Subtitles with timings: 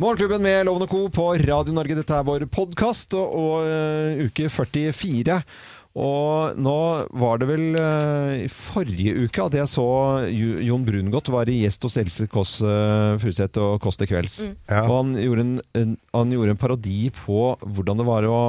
[0.00, 1.08] Morgenklubben med Lovende Co.
[1.12, 1.92] på Radio Norge.
[1.98, 5.34] Dette er vår podkast og, og uh, uke 44.
[6.00, 6.76] Og nå
[7.20, 9.84] var det vel eh, i forrige uke at jeg så
[10.30, 14.38] Jon Brungot var i gjest hos Else Kåss uh, Furuseth og Kåss til kvelds.
[14.70, 14.84] Ja.
[14.86, 15.52] Og han gjorde, en,
[15.82, 18.40] en, han gjorde en parodi på hvordan det var å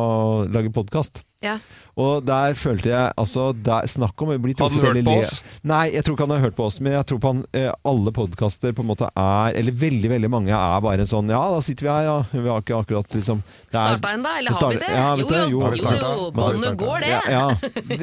[0.53, 1.23] lage podkast.
[1.41, 1.57] Ja.
[1.99, 5.07] Og der følte jeg altså der, Snakk om å bli Har han truffet hørt eller
[5.07, 5.25] på le.
[5.27, 5.57] oss?
[5.67, 6.77] Nei, jeg tror ikke han har hørt på oss.
[6.79, 10.29] Men jeg tror på han eh, alle podkaster på en måte er Eller veldig veldig
[10.31, 12.15] mange er bare en sånn Ja, da sitter vi her, ja.
[12.31, 14.91] Vi har ikke akkurat liksom Starta en ennå, eller har vi det?
[14.91, 15.89] Ja, jo, det, jo, jo, Har jo, jo,
[16.37, 16.77] startet?
[16.81, 17.09] går, det.
[17.11, 17.43] ja, ja.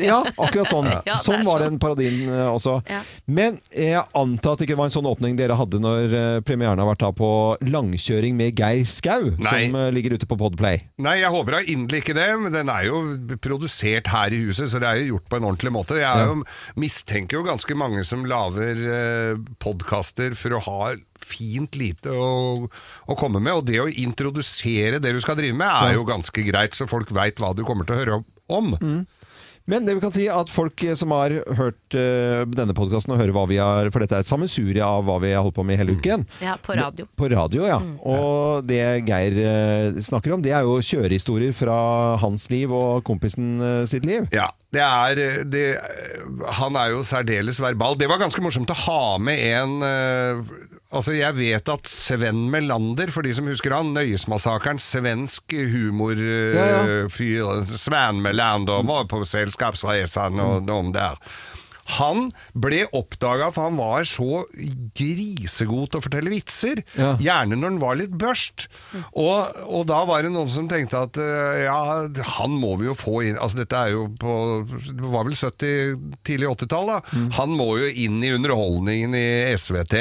[0.08, 0.90] ja, akkurat sånn.
[1.08, 1.74] Ja, sånn var sånn.
[1.74, 2.78] den parodien eh, også.
[2.90, 3.00] Ja.
[3.30, 6.80] Men jeg antar at det ikke var en sånn åpning dere hadde når eh, premieren
[6.82, 7.30] har vært da på
[7.64, 9.68] langkjøring med Geir Skau, Nei.
[9.70, 10.82] som ligger ute på Podplay.
[11.04, 13.02] Nei, jeg håper da inderlig ikke det, men den er jo
[13.36, 15.98] produsert her i huset, så det er jo gjort på en ordentlig måte.
[16.00, 16.40] Jeg er jo,
[16.80, 20.94] mistenker jo ganske mange som lager eh, podkaster for å ha
[21.28, 22.68] fint lite å,
[23.10, 26.44] å komme med, og det å introdusere det du skal drive med, er jo ganske
[26.46, 28.74] greit, så folk veit hva du kommer til å høre om.
[29.68, 33.12] Men det vi kan si er at folk eh, som har hørt uh, denne podkasten
[33.12, 35.58] og hører hva vi har For dette er et sammensurie av hva vi har holdt
[35.58, 36.24] på med hele uken.
[36.44, 37.08] Ja, på radio.
[37.18, 37.78] På radio, ja.
[37.82, 37.92] Mm.
[38.08, 41.76] Og det Geir uh, snakker om, det er jo kjørehistorier fra
[42.22, 44.28] hans liv og kompisen uh, sitt liv.
[44.34, 45.66] Ja, det er det,
[46.58, 47.98] Han er jo særdeles verbal.
[48.00, 49.78] Det var ganske morsomt å ha med en
[50.88, 57.04] Altså, jeg vet at Sven Melander, for de som husker han, Nøyesmassakren, svensk humorfyr, Ja,
[57.12, 57.60] ja.
[57.68, 61.20] Sven Melander, var på Selskapsreisen og de der.
[61.96, 64.42] Han ble oppdaga for han var så
[64.98, 66.82] grisegod til å fortelle vitser.
[66.98, 67.14] Ja.
[67.20, 68.66] Gjerne når han var litt børst.
[69.16, 72.04] Og, og da var det noen som tenkte at eh, ja,
[72.36, 74.34] han må vi jo få inn Altså dette er jo på
[74.68, 75.96] Det var vel 70,
[76.28, 77.00] tidlig 80-tall, da.
[77.40, 79.96] Han må jo inn i underholdningen i SVT.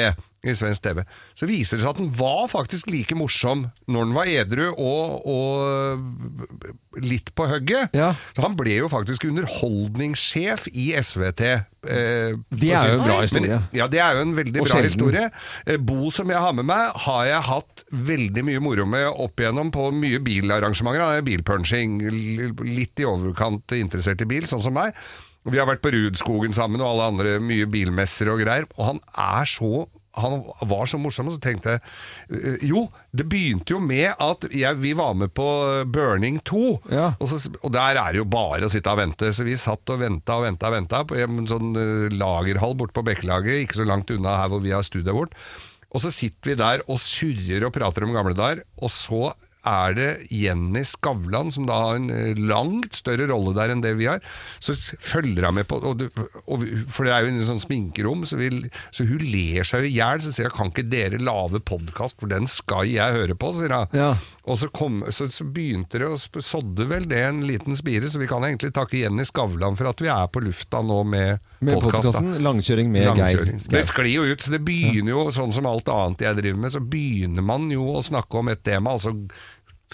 [0.50, 1.02] I svensk TV.
[1.38, 5.26] Så viser det seg at den var faktisk like morsom når den var edru og,
[5.28, 7.94] og litt på hugget.
[7.96, 8.12] Ja.
[8.36, 11.42] Så han ble jo faktisk underholdningssjef i SVT.
[11.88, 13.60] Eh, Det er jo en bra Men- historie.
[13.72, 14.90] Ja, det er jo en veldig Og bra sjelden.
[14.90, 15.30] historie.
[15.66, 19.36] Eh, Bo som jeg har med meg, har jeg hatt veldig mye moro med opp
[19.36, 21.00] igjennom på mye bilarrangementer.
[21.00, 22.00] Han er bilpunching,
[22.64, 24.94] litt i overkant interessert i bil, sånn som meg.
[25.48, 28.66] Vi har vært på Rudskogen sammen og alle andre mye bilmesser og greier.
[28.76, 29.88] Og han er så
[30.18, 31.82] han var så morsom, og så tenkte jeg
[32.34, 35.46] eh, Jo, det begynte jo med at jeg, vi var med på
[35.92, 36.62] Burning 2.
[36.92, 37.12] Ja.
[37.18, 39.32] Og, så, og der er det jo bare å sitte og vente.
[39.34, 42.96] Så vi satt og venta og venta og venta på en sånn eh, lagerhall borte
[42.98, 45.36] på Bekkelaget, ikke så langt unna her hvor vi har studioet vårt.
[45.88, 49.32] Og så sitter vi der og surrer og prater om gamle dager, og så
[49.66, 53.94] er det Jenny Skavlan, som da har en eh, langt større rolle der enn det
[53.98, 54.22] vi har,
[54.62, 56.04] så følger hun med på og,
[56.46, 58.50] og, For det er jo en sånn sminkerom, så, vi,
[58.94, 60.22] så hun ler seg i hjel.
[60.22, 63.74] Så sier hun kan ikke dere lage podkast, for den skal jeg høre på, sier
[63.74, 63.96] hun.
[63.96, 64.12] Ja.
[64.48, 68.20] Og så, kom, så, så begynte det å sådde vel det en liten spire, så
[68.20, 71.76] vi kan egentlig takke Jenny Skavlan for at vi er på lufta nå med, Med
[71.82, 73.60] podkasten 'Langkjøring med Langkjøring.
[73.60, 73.74] Geir'.
[73.74, 76.72] Det sklir jo ut, så det begynner jo, sånn som alt annet jeg driver med,
[76.72, 79.12] så begynner man jo å snakke om et tema, og så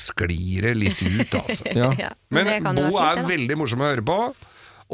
[0.01, 1.65] sklir det litt ut, altså.
[1.75, 1.93] Ja.
[1.99, 3.27] Ja, Men det Bo fint, er da.
[3.29, 4.19] veldig morsom å høre på.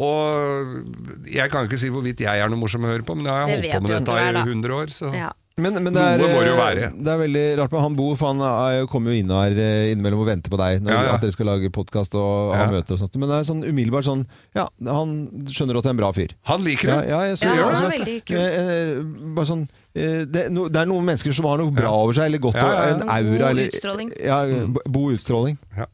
[0.00, 3.34] Og jeg kan ikke si hvorvidt jeg er noe morsom å høre på, men jeg
[3.34, 4.92] har jeg holdt på med dette i 100 år.
[4.94, 5.10] Så.
[5.16, 5.30] Ja.
[5.60, 8.86] Men, men det, er, det det er veldig rart med han Bo, for han er,
[8.88, 11.16] kommer jo inn her eh, innimellom og venter på deg når Ja, ja.
[11.18, 12.68] at dere skal lage podkast og ha Ja.
[12.72, 13.18] møter og sånt.
[13.20, 14.22] Men det er sånn umiddelbart sånn
[14.56, 15.12] Ja, han
[15.50, 16.32] skjønner at det er en bra fyr.
[16.48, 16.96] Han liker det.
[17.10, 18.38] ja, jeg Ja, synes- han er veldig kul.
[18.38, 19.02] eh, eh,
[19.36, 22.28] bare sånn det, er no, det er noen mennesker som har noe bra over seg,
[22.30, 22.92] eller godt Ja, ja, ja.
[22.94, 23.48] en God aura.
[23.54, 24.12] Eller, utstråling.
[24.22, 25.58] Ja, bo- god utstråling.
[25.78, 25.88] Ja.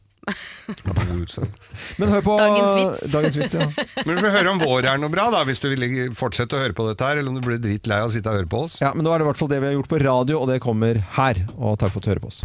[1.97, 3.13] Men hør på Dagens vits.
[3.13, 3.67] Dagens vits ja.
[4.05, 6.61] Men vi får høre om vår er noe bra, da, hvis du vil fortsette å
[6.65, 8.65] høre på dette her, eller om du blir dritlei av å sitte og høre på
[8.67, 8.75] oss.
[8.83, 10.51] ja, men nå er det i hvert fall det vi har gjort på radio, og
[10.51, 11.39] det kommer her.
[11.57, 12.43] Og takk for at du hører på oss.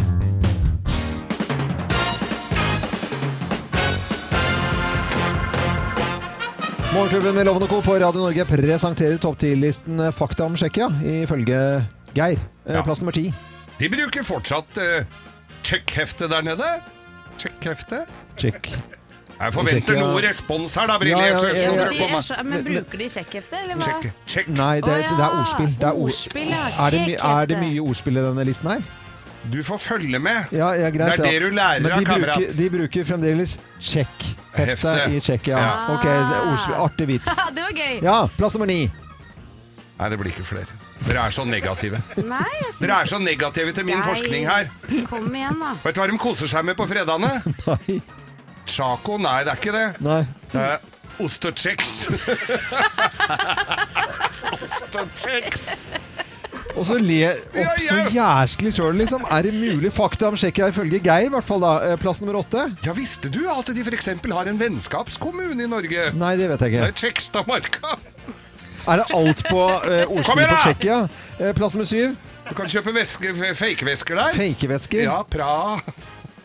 [6.92, 7.78] Morgenklubben med Loven og Co.
[7.80, 10.90] på Radio Norge presenterer topp 10-listen Fakta om Tsjekkia,
[11.24, 11.58] ifølge
[12.16, 12.36] Geir.
[12.66, 12.82] Eh, Ja.
[12.84, 13.32] Plass nummer ti.
[13.80, 15.04] De bruker fortsatt uh,
[15.64, 16.68] sjekkhefte der nede.
[17.40, 18.02] Sjekkhefte?
[18.36, 18.68] Tsjekk.
[19.42, 21.56] Jeg forventer noe respons her, da, Ja, ja, Brille.
[21.56, 22.20] ja, Ja, ja.
[22.22, 24.12] så, men bruker de sjekkhefte, eller hva?
[24.30, 24.52] Sjekk.
[24.54, 25.72] Nei, det, det er ordspill.
[25.80, 26.68] Det er, Ordspill, ja.
[26.86, 28.84] er, det, er det mye ordspill i denne listen her?
[29.50, 30.44] Du får følge med.
[30.54, 31.16] Ja, ja, greit.
[31.16, 31.30] Det er ja.
[31.32, 32.38] det du lærer Men av kamerat.
[32.38, 34.92] bruker, de bruker fremdeles sjekkhefte Hefte.
[35.10, 35.58] i Tsjekkia.
[35.58, 35.72] Ja.
[35.96, 36.78] Ok, det er.
[36.84, 37.32] Artig vits.
[37.56, 37.98] det var gøy!
[38.04, 38.86] Ja, plass nummer ni.
[39.98, 40.78] Nei, det blir ikke flere.
[41.02, 41.98] Dere er så negative.
[42.34, 42.46] Nei,
[42.78, 44.06] Dere er så negative til min Nei.
[44.06, 44.70] forskning her.
[45.10, 45.74] Kom igjen, da.
[45.82, 47.32] Vet du hva de koser seg med på fredagene?
[47.68, 48.00] Nei.
[48.70, 49.18] Chaco?
[49.18, 49.88] Nei, det er ikke det.
[50.06, 50.22] Nei.
[50.52, 50.78] Det er
[51.22, 51.42] ost
[56.76, 59.24] og så ler opp så jæsklig sjøl, liksom.
[59.30, 59.90] Er det mulig?
[59.92, 61.72] Fakta om Tsjekkia ifølge Geir, i hvert fall da.
[61.90, 62.64] Eh, Plass nummer åtte?
[62.86, 64.08] Ja, visste du at de f.eks.
[64.32, 66.10] har en vennskapskommune i Norge?
[66.16, 66.88] Nei, det vet jeg Det ikke.
[66.88, 67.96] er Tsjekkstadmarka.
[68.82, 70.56] Er det alt på eh, ordspill på!
[70.64, 71.00] Tsjekkia?
[71.38, 72.16] Eh, plass nummer syv?
[72.48, 72.92] Du kan kjøpe
[73.54, 74.32] fake-vesker der.
[74.34, 75.04] Fakevesker.
[75.06, 75.78] Ja, Praha.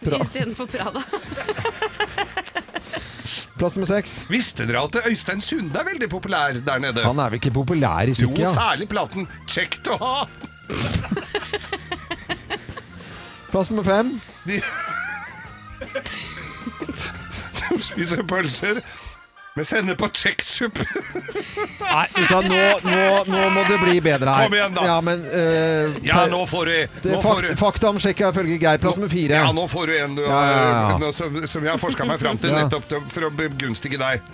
[0.08, 1.02] Istedenfor Prada.
[3.58, 4.20] Plass nummer seks?
[4.30, 7.02] Visste dere at Øystein Sunde er veldig populær der nede?
[7.04, 10.28] Han er vel ikke populær i Jo, særlig platen 'Kjekt å ha'.
[13.52, 14.22] Plass nummer fem?
[14.46, 14.62] De,
[17.58, 18.82] de spiser pølser
[19.58, 20.86] med sender på kjekksuppe.
[21.82, 24.48] Nei, vet nå, nå, nå må det bli bedre her.
[24.48, 24.86] Kom igjen, da.
[24.88, 28.82] Ja, men uh, Ja, nå får du nå fakt, Fakta om Tsjekkia ifølge Geir.
[28.84, 29.40] Plass nummer fire.
[29.42, 31.12] Ja, nå får du en du, Ja, ja.
[31.16, 32.66] Som, som jeg har forska meg fram til, Ja.
[32.66, 34.28] nettopp for å begunstige deg.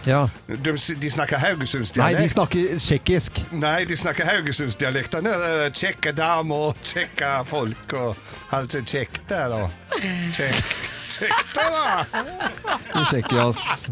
[0.47, 3.43] De, de snakker Nei, de snakker tsjekkisk.
[3.51, 5.35] Nei, de snakker haugesundsdialektene.
[5.75, 10.91] Tsjekke damer og tsjekke folk og alt er kjekt der, da.
[11.13, 13.45] Kjekk, Vi da.
[13.47, 13.89] oss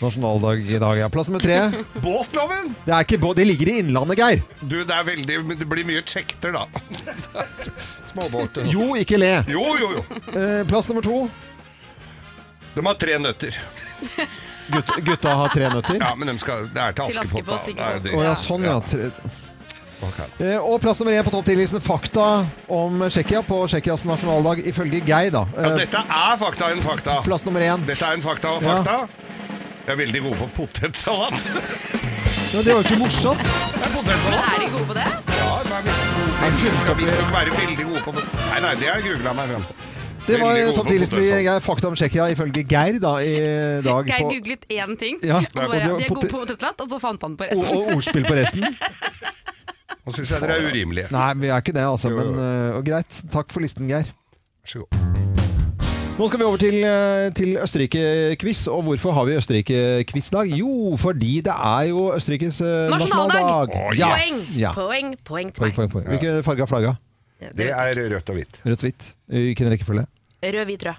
[0.00, 0.98] nasjonaldag i dag.
[0.98, 1.08] Ja.
[1.08, 1.58] Plass nummer tre.
[2.02, 2.74] Båtloven!
[2.84, 4.42] Det, er ikke, bå- det ligger i Innlandet, Geir.
[4.60, 6.66] Du, det er veldig Det blir mye kjekter, da.
[8.12, 8.68] Småbåter.
[8.72, 9.32] Jo, ikke le.
[9.50, 10.04] Jo, jo, jo.
[10.34, 11.24] Eh, plass nummer to.
[12.76, 13.58] De har tre nøtter.
[14.68, 15.98] Gutta, gutta har tre nøtter.
[16.00, 17.52] Ja, men de skal, det er til Til Askepott.
[17.58, 17.72] Askepott, da.
[17.72, 18.04] ikke sant?
[18.04, 18.14] det.
[18.14, 18.78] Å ja, sånn, ja.
[18.84, 19.10] Tre.
[20.02, 20.18] Ok.
[20.40, 22.26] Eh, og plass nummer én på topp 10-listen fakta
[22.70, 25.44] om Tsjekkia på Tsjekkias nasjonaldag ifølge Geir, da.
[25.56, 27.22] Ja, Eh, dette er fakta en fakta.
[27.24, 27.84] plass nummer én.
[27.86, 28.76] Dette er en fakta og Ja.
[28.76, 29.08] fakta.
[29.88, 31.34] Jeg er veldig god på potetsalat.
[32.48, 33.40] Ja, det var jo ikke morsomt.
[33.44, 35.04] Det er Men er de gode på det?
[35.04, 35.88] Ja, men
[36.48, 38.12] er skal opp være veldig gode på
[38.52, 39.74] Nei, nei, det har jeg googla meg frem til.
[40.28, 43.34] Det var topp på 10-listen i Fakta om Tsjekkia ifølge Geir da, i
[43.84, 44.04] dag.
[44.06, 46.80] Geir googlet én ting, Ja, og så og bare, det de er gode på potetsalat,
[46.80, 47.76] og så fant han på og, resten.
[47.76, 48.64] og ordspill på resten.
[50.08, 51.10] Nå syns jeg dere er urimelige.
[51.12, 52.10] Nei, vi er ikke det, altså.
[52.12, 52.76] Jo, Men jo.
[52.80, 53.22] og greit.
[53.32, 54.08] Takk for listen, Geir.
[54.64, 55.04] Vær så god.
[56.18, 58.64] Nå skal vi over til, eh, til Østerrike-quiz.
[58.74, 60.48] Og hvorfor har vi Østerrike-quiz-dag?
[60.58, 63.44] Jo, fordi det er jo Østerrikes eh, Nasjonaldag!
[63.44, 63.76] nasjonaldag.
[63.76, 64.08] Å, Ja.
[64.16, 64.72] Poeng, Ja.
[64.74, 65.76] poeng, poeng til Poeng, meg.
[65.76, 66.08] poeng, poeng.
[66.10, 66.96] Hvilken farge av flagga?
[67.54, 68.58] Det er rødt og hvitt.
[68.66, 69.12] Rødt og hvitt.
[69.30, 70.06] Hvilken rekkefølge?
[70.42, 70.96] Rød, hvit, rød.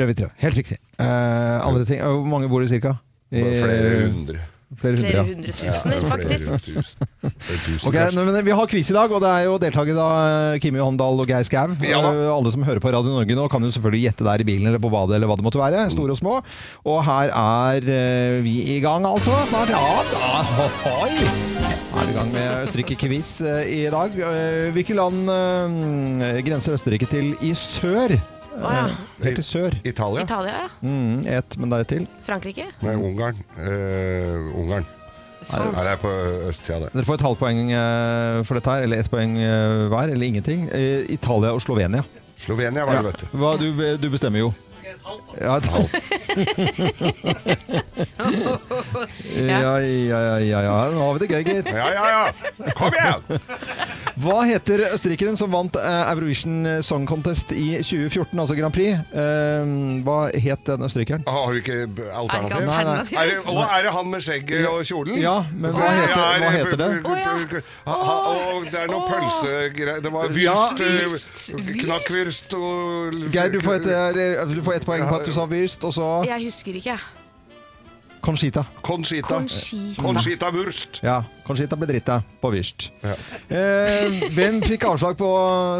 [0.00, 0.30] Rød, hvit, rød.
[0.42, 0.78] Helt riktig.
[0.98, 2.00] Uh, andre ting.
[2.02, 2.96] Hvor mange bor det cirka?
[3.30, 4.40] Flere hundre.
[4.74, 5.24] Flere hundre, Flere ja.
[5.30, 6.46] hundre tusener, faktisk.
[6.46, 7.10] Flere tusen.
[7.22, 10.58] Flere tusen, Ok, nå, Vi har quiz i dag, og det er jo deltakere av
[10.64, 11.70] Kimi Håndal og Geir Skau.
[11.86, 12.00] Ja.
[12.02, 14.66] Eh, Alle som hører på Radio Norge nå, kan jo selvfølgelig gjette der i bilen
[14.66, 15.86] eller på badet eller hva det måtte være.
[15.94, 16.40] Store og små.
[16.82, 19.38] Og her er eh, vi i gang, altså.
[19.52, 19.70] Snart.
[19.70, 20.68] Ja da!
[20.82, 21.14] Hoi!
[21.14, 24.18] Nå er vi i gang med Østerrike-quiz eh, i dag.
[24.18, 28.18] Eh, Hvilke land eh, grenser Østerrike til i sør?
[28.56, 28.84] Å ja.
[29.22, 29.74] Helt til sør.
[29.84, 30.24] Italia?
[30.24, 30.68] Italia, ja.
[30.82, 32.06] Mm, et, men det er et til.
[32.24, 32.68] Frankrike.
[32.82, 33.40] Nei, Ungarn.
[33.58, 34.86] Uh, Ungarn.
[35.46, 36.10] Nei, det er på
[36.48, 36.88] østsida, det.
[36.96, 40.26] Dere får et halvt poeng eh, for dette her, eller ett poeng eh, hver, eller
[40.26, 40.64] ingenting.
[40.74, 42.00] Eh, Italia og Slovenia.
[42.40, 43.02] Slovenia var Ja.
[43.04, 43.36] det, vet du.
[43.38, 43.68] Hva, du,
[44.00, 44.48] du bestemmer jo.
[45.40, 45.94] Ja, et halvt.
[49.36, 49.82] ja, ja,
[50.20, 50.88] ja, ja, ja.
[50.92, 51.66] Nå har vi det gøy, gitt.
[51.72, 52.32] Ja, ja, ja!
[52.78, 53.22] Kom igjen!
[54.16, 58.96] Hva heter østerrikeren som vant eh, Eurovision Song Contest i 2014, altså Grand Prix?
[59.12, 59.64] Eh,
[60.06, 61.22] hva het den østerrikeren?
[61.28, 61.88] Har vi ikke Er
[62.22, 62.64] alternativ?
[62.70, 62.96] Nei, nei.
[63.20, 65.16] Er det, og er det han med skjegget og kjolen?
[65.20, 66.88] Ja, men hva heter, hva heter det?
[67.86, 68.24] Ha- ha-
[68.56, 70.54] Og det er noe pølsegreier Det var Ja.
[70.72, 75.26] wyrst, eh, knakkwurst og Geir, du får et, eh, du får et poeng på at
[75.26, 76.98] du sa Wurst, og så Jeg husker ikke.
[78.20, 78.64] Conchita.
[78.82, 79.28] Conchita.
[79.28, 80.02] Conchita.
[80.02, 81.00] Conchita Wurst.
[81.02, 82.88] Ja, Conchita ble dritta på Wirst.
[83.04, 83.14] Ja.
[83.54, 85.28] Eh, hvem fikk avslag på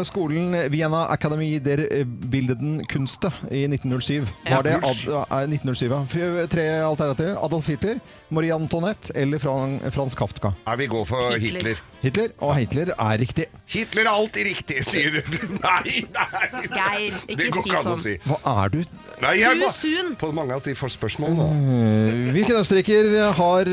[0.07, 4.23] skolen Vienna Academy der Bildeden Kunste i 1907?
[4.47, 6.47] Var det Ad, eh, 1907, ja.
[6.47, 7.35] Tre alternativer.
[7.43, 10.53] Adolf Hitler, Marie Antoinette eller Fran, Frans Kafka?
[10.65, 11.59] Ja, vi går for Hitler.
[11.59, 11.83] Hitler.
[12.01, 13.47] Hitler, og Hitler er riktig.
[13.67, 15.37] Hitler er alltid riktig, sier du.
[15.67, 16.63] Nei, nei!
[16.69, 18.01] Geir, ikke si ikke sånn.
[18.03, 18.15] si.
[18.27, 18.79] Hva er du?
[19.23, 20.11] Nei, jeg Too soon.
[20.21, 21.47] På mange av de får spørsmål nå.
[21.51, 23.71] Eh, Hvilken østerriker har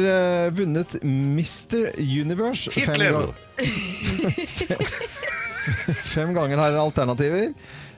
[0.57, 0.97] vunnet vunnet
[1.93, 2.21] Mr.
[2.21, 3.13] Universe fem, Hitler.
[3.13, 3.35] ga-
[6.15, 6.57] fem ganger?
[6.59, 7.49] Her er alternativer.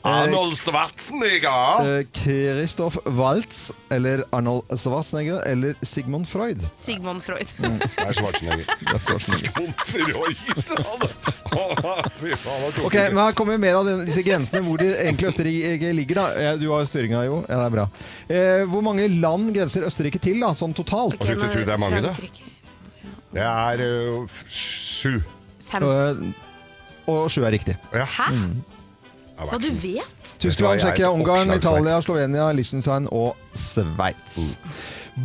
[0.07, 1.99] Eh, Arnold Schwarzenegger.
[1.99, 6.63] eh, Christoph Waltz eller Arnold Schwarzenegger eller Sigmund Freud?
[6.79, 7.47] Sigmund Freud.
[7.59, 8.67] Det er Schwarzenegger.
[8.81, 9.51] Det er Schwarzenegger.
[9.51, 10.37] Sigmund Freud.
[12.85, 16.15] Ok, men Her kommer mer av disse grensene hvor de egentlig Østerrike ligger.
[16.23, 17.41] da Eh, Du har styringa, jo.
[17.49, 17.89] Ja, det er bra.
[18.29, 21.19] Eh, hvor mange land grenser Østerrike til, da, sånn totalt?
[21.19, 22.15] Okay, men, det er mange, da?
[23.37, 25.21] Det er øh, f- sju.
[25.71, 25.83] Fem.
[25.85, 27.77] Eh, og sju er riktig.
[27.95, 28.05] Ja.
[28.09, 28.31] Hæ?
[28.33, 30.31] Det Hva vært du vet?
[30.41, 31.61] Tyskland, jeg er Tsjekkia, Ungarn, oppslagsverk.
[31.83, 34.59] Italia, Slovenia, Liechtenstein og Sveits.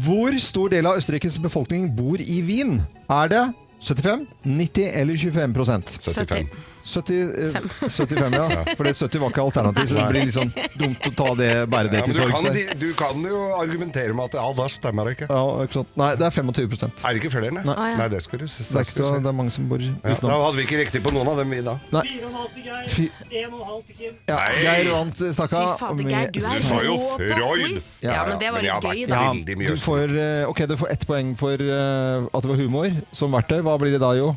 [0.05, 2.81] Hvor stor del av Østerrikes befolkning bor i Wien?
[3.09, 3.43] Er det
[3.81, 6.27] 75, 90 eller 25% 75.
[6.27, 6.47] 70,
[6.81, 8.75] eh, 75, ja.
[8.77, 11.91] For 70 var ikke alternativ, så det blir litt sånn dumt å ta det, bære
[11.93, 12.41] det Ja, til du, torgs.
[12.41, 15.29] kan, du kan jo argumentere med at ja, da stemmer det ikke.
[15.31, 15.93] Ja, ikke sant.
[16.01, 17.63] Nei, det er 25 Er det ikke flere, nei?
[17.67, 17.89] Nei.
[18.01, 18.65] Nei, det skal du si.
[18.67, 21.03] Det er ikke så, det er mange som bor ja, Da hadde vi ikke riktig
[21.05, 21.77] på noen av dem, vi da.
[21.91, 24.19] 4,5 til Geir, 1,5 til Kim.
[24.29, 24.39] Ja.
[24.61, 25.63] Geir vant stakka.
[25.81, 27.65] Fy Geir, du er Du sa jo rå på Freud.
[27.65, 27.89] quiz.
[28.05, 29.23] Ja, men det var litt gøy, da.
[29.31, 32.89] Ja, du får, eh, ok, du får ett poeng for eh, at det var humor
[33.15, 33.59] som verktøy.
[33.65, 34.31] Hva blir det da, jo?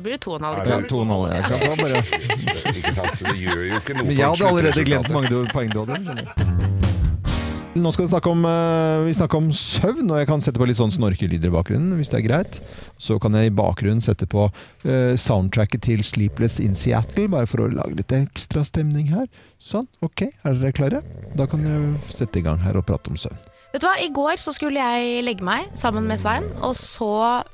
[0.00, 0.62] Da blir det to og en halv.
[0.64, 1.26] Ja, ikke sant?
[1.28, 1.60] Ja, ikke sant?
[1.60, 1.98] Det var bare...
[2.80, 3.18] Ikke sant?
[3.18, 6.70] Så det gjør jo ikke noe Men jeg hadde allerede glemt mange poeng du hadde.
[7.84, 10.70] Nå skal vi snakke om, eh, vi snakke om søvn, og jeg kan sette på
[10.70, 12.62] litt sånn snorkelyder i bakgrunnen, hvis det er greit.
[12.96, 17.66] Så kan jeg i bakgrunnen sette på eh, soundtracket til Sleepless in Seattle, bare for
[17.66, 19.28] å lage litt ekstra stemning her.
[19.60, 21.04] Sånn, ok, er dere klare?
[21.36, 23.49] Da kan dere sette i gang her og prate om søvn.
[23.70, 27.10] Vet du hva, I går så skulle jeg legge meg sammen med Svein, og så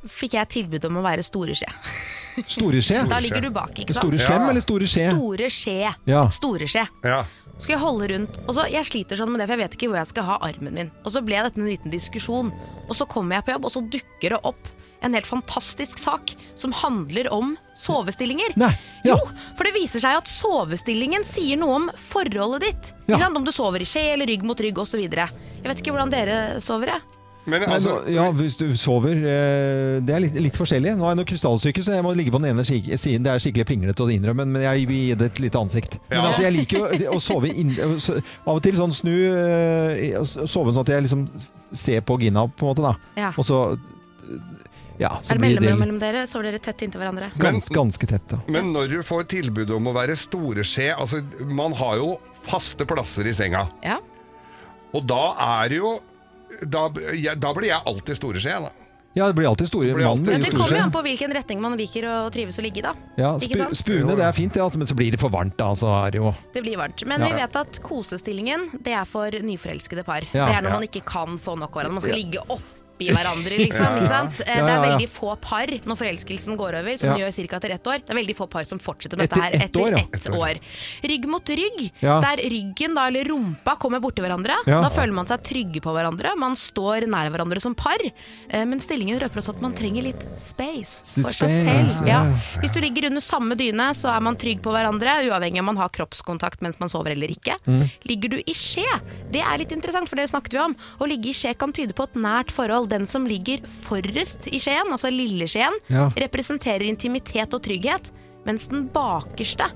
[0.08, 1.68] fikk jeg tilbud om å være store skje.
[2.56, 3.02] Store skje?
[3.08, 4.02] Da ligger du bak, ikke sant?
[4.02, 4.48] Store slem Ja.
[4.52, 5.04] eller store skje?
[5.12, 5.76] Store skje.
[6.08, 6.22] Ja.
[6.32, 6.82] Store skje.
[7.04, 7.20] Ja.
[7.56, 9.88] Skal jeg holde rundt Og så, Jeg sliter sånn med det, for jeg vet ikke
[9.88, 10.90] hvor jeg skal ha armen min.
[11.06, 12.50] Og så ble dette en liten diskusjon.
[12.84, 14.68] Og så kommer jeg på jobb, og så dukker det opp
[15.06, 18.54] en helt fantastisk sak som handler om sovestillinger.
[18.60, 18.72] Nei,
[19.06, 19.16] ja.
[19.16, 19.18] Jo,
[19.58, 22.92] for det viser seg at sovestillingen sier noe om forholdet ditt.
[23.12, 23.22] Ja.
[23.30, 25.02] Om du sover i skje eller rygg mot rygg osv.
[25.06, 27.12] Jeg vet ikke hvordan dere sover, jeg.
[27.46, 30.96] Men Nei, altså, nå- ja, hvis du sover eh, Det er litt, litt forskjellig.
[30.98, 33.22] Nå er jeg noe krystallsyke, så jeg må ligge på den ene siden.
[33.22, 35.94] Det er skikkelig pinglete å innrømme, men jeg vil gi det et lite ansikt.
[36.10, 40.74] Men altså, jeg liker jo å sove inn, Av og til sånn snu eh, Sove
[40.74, 41.22] sånn at jeg liksom
[41.70, 42.96] ser på Gina, på en måte, da.
[43.14, 43.30] Ja.
[43.38, 43.60] Og så
[44.98, 46.26] Ja, så Er det mellomrom mellom dere?
[46.26, 47.30] Sover dere tett inntil hverandre?
[47.38, 48.38] ganske, ganske tett, da.
[48.48, 52.86] men når du får tilbud om å være store skje altså, Man har jo faste
[52.86, 53.68] plasser i senga.
[53.84, 53.98] Ja.
[54.94, 56.00] Og da er det jo
[56.62, 56.88] Da,
[57.18, 58.54] ja, da blir jeg alltid store skje.
[58.62, 58.70] Da.
[59.16, 59.92] Ja, det blir alltid store.
[59.96, 62.64] Blir alltid- Men det kommer jo an på hvilken retning man liker å trives og
[62.64, 62.92] ligge i, da.
[63.16, 65.70] Ja, sp spune, det er fint, det, altså, men så blir det for varmt, da.
[65.74, 67.04] Så er det jo Det blir varmt.
[67.06, 67.26] Men Ja.
[67.28, 70.20] vi vet at kosestillingen det er for nyforelskede par.
[70.32, 70.46] Ja.
[70.46, 70.78] det er når Ja.
[70.78, 71.92] man ikke kan få nok av hverandre.
[71.92, 72.38] Man skal ligge
[72.96, 74.00] oppi hverandre, liksom.
[74.00, 74.40] Ikke sant?
[74.46, 77.56] Eh, Det er veldig få par når forelskelsen går over, som gjør ca.
[77.60, 78.00] etter ett år.
[78.06, 80.02] Det er veldig få par som fortsetter med dette her ett år, ja.
[80.02, 80.60] etter ett år.
[81.12, 84.56] Rygg mot rygg, der ryggen da, eller rumpa kommer borti hverandre.
[84.66, 86.32] Da føler man seg trygge på hverandre.
[86.40, 88.00] Man står nær hverandre som par.
[88.48, 92.08] Eh, Men stillingen røper også at man trenger litt space for seg selv.
[92.08, 92.16] ja.
[92.16, 92.60] Ja.
[92.62, 95.76] Hvis du ligger under samme dyne, så er man trygg på hverandre, uavhengig om man
[95.82, 97.58] har kroppskontakt mens man sover eller ikke.
[97.66, 97.82] Mm.
[98.08, 98.86] Ligger du i skje,
[99.34, 100.74] det er litt interessant, for det snakket vi om.
[101.02, 102.85] Å ligge i skje kan tyde på et nært forhold.
[102.88, 106.08] Den som ligger forrest i skjeen, altså lilleskjeen, Ja.
[106.16, 108.10] representerer intimitet og trygghet,
[108.46, 109.66] mens den bakerste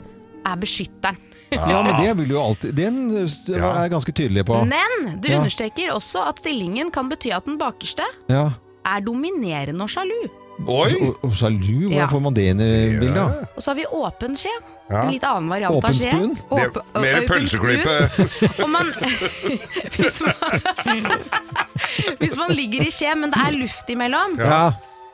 [0.46, 1.16] er beskytteren.
[1.50, 3.24] Ja, men det vil jo alltid Den eh,
[3.58, 4.60] er jeg ganske tydelig på.
[4.70, 5.38] Men du Ja.
[5.40, 8.50] understreker også at stillingen kan bety at den bakerste Ja.
[8.86, 10.28] er dominerende og sjalu.
[10.68, 10.92] Oi!
[11.00, 12.06] Og, og sjalu, hvordan Ja.
[12.06, 13.48] får man det inn i bildet?
[13.56, 14.52] Og så har vi åpen skje.
[14.90, 15.04] Ja.
[15.06, 16.10] En litt annen variant Åpen av skje.
[16.10, 16.34] spoon?
[16.50, 17.96] Det er mer pølseklype.
[18.64, 18.90] Og man,
[19.96, 20.34] hvis, man
[22.20, 24.62] hvis man ligger i skje, men det er luft imellom, Ja.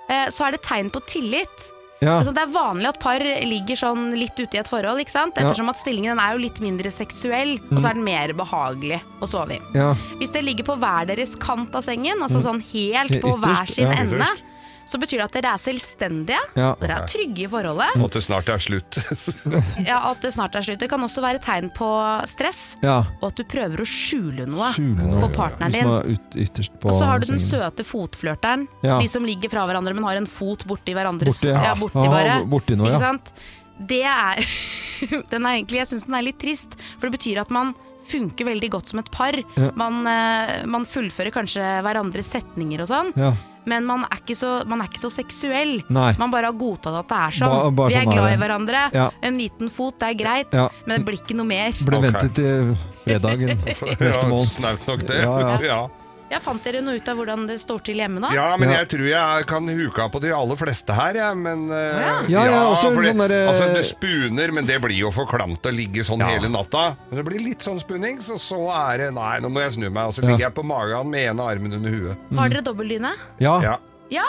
[0.08, 1.72] eh, så er det tegn på tillit.
[2.00, 2.18] Ja.
[2.18, 5.36] Altså, det er vanlig at par ligger sånn litt ute i et forhold, ikke sant?
[5.36, 5.46] Ja.
[5.46, 8.98] ettersom at stillingen den er jo litt mindre seksuell, og så er den mer behagelig
[9.24, 9.60] å sove i.
[9.76, 9.94] ja.
[10.20, 13.64] Hvis det ligger på hver deres kant av sengen, altså sånn helt på på hver
[13.72, 13.96] sin ja.
[14.02, 14.44] ende, Ytterst.
[14.86, 16.68] Så betyr det at dere er selvstendige, Ja.
[16.80, 18.98] dere er trygge i forholdet, At det snart er slutt.
[19.90, 20.78] ja, at det snart er slutt.
[20.80, 21.88] Det kan også være tegn på
[22.30, 23.00] stress, ja.
[23.20, 25.20] og at du prøver å skjule noe Skjule noe.
[25.24, 26.14] for partneren din.
[26.14, 28.66] ut, på Og så har du den søte fotflørteren.
[28.86, 29.00] Ja.
[29.02, 31.64] De som ligger fra hverandre, men har en fot borti hverandres Borti, ja.
[31.70, 32.38] ja, borti Aha, bare.
[32.46, 32.92] borti noe.
[32.92, 33.32] Ikke sant?
[33.76, 34.40] Det er
[35.32, 37.74] Den er egentlig Jeg syns den er litt trist, for det betyr at man
[38.06, 39.34] funker veldig godt som et par.
[39.58, 39.72] Ja.
[39.74, 43.10] Man, eh, man fullfører kanskje hverandres setninger og sånn.
[43.18, 43.32] Ja.
[43.66, 45.80] Men man er, ikke så, man er ikke så seksuell.
[45.92, 46.12] Nei.
[46.20, 47.54] Man bare har godtatt at det er sånn.
[47.54, 48.86] Ba- bare Vi er sånn er glad er i hverandre.
[48.94, 49.10] Ja.
[49.26, 50.54] En liten fot, det er greit.
[50.54, 50.68] Ja.
[50.86, 51.76] Men det blir ikke noe mer.
[51.82, 52.10] Ble okay.
[52.10, 54.50] ventet til fredagen neste Ja, måned.
[54.54, 55.22] Snaut nok det.
[55.26, 55.80] Ja, ja.
[56.30, 56.38] Ja.
[56.42, 58.32] Fant dere noe ut av hvordan det står til hjemme, da?
[58.34, 58.78] Ja, men Ja.
[58.82, 61.36] jeg tror jeg kan huke av på de aller fleste her, jeg.
[61.36, 62.22] Men eh, ja.
[62.28, 65.62] Ja, ja, også fordi- sånn derre- Altså, det spuner, men det blir jo for klamt
[65.62, 66.26] å ligge sånn Ja.
[66.26, 66.96] hele natta.
[67.10, 69.90] Men det blir litt sånn spunning, så så er det Nei, nå må jeg snu
[69.90, 70.06] meg.
[70.08, 70.28] Og så Ja.
[70.30, 72.16] ligger jeg på magen med ene armen under huet.
[72.36, 73.12] Har dere dobbeltdyne?
[73.38, 73.60] Ja.
[73.62, 73.76] Ja.
[74.10, 74.26] Ja!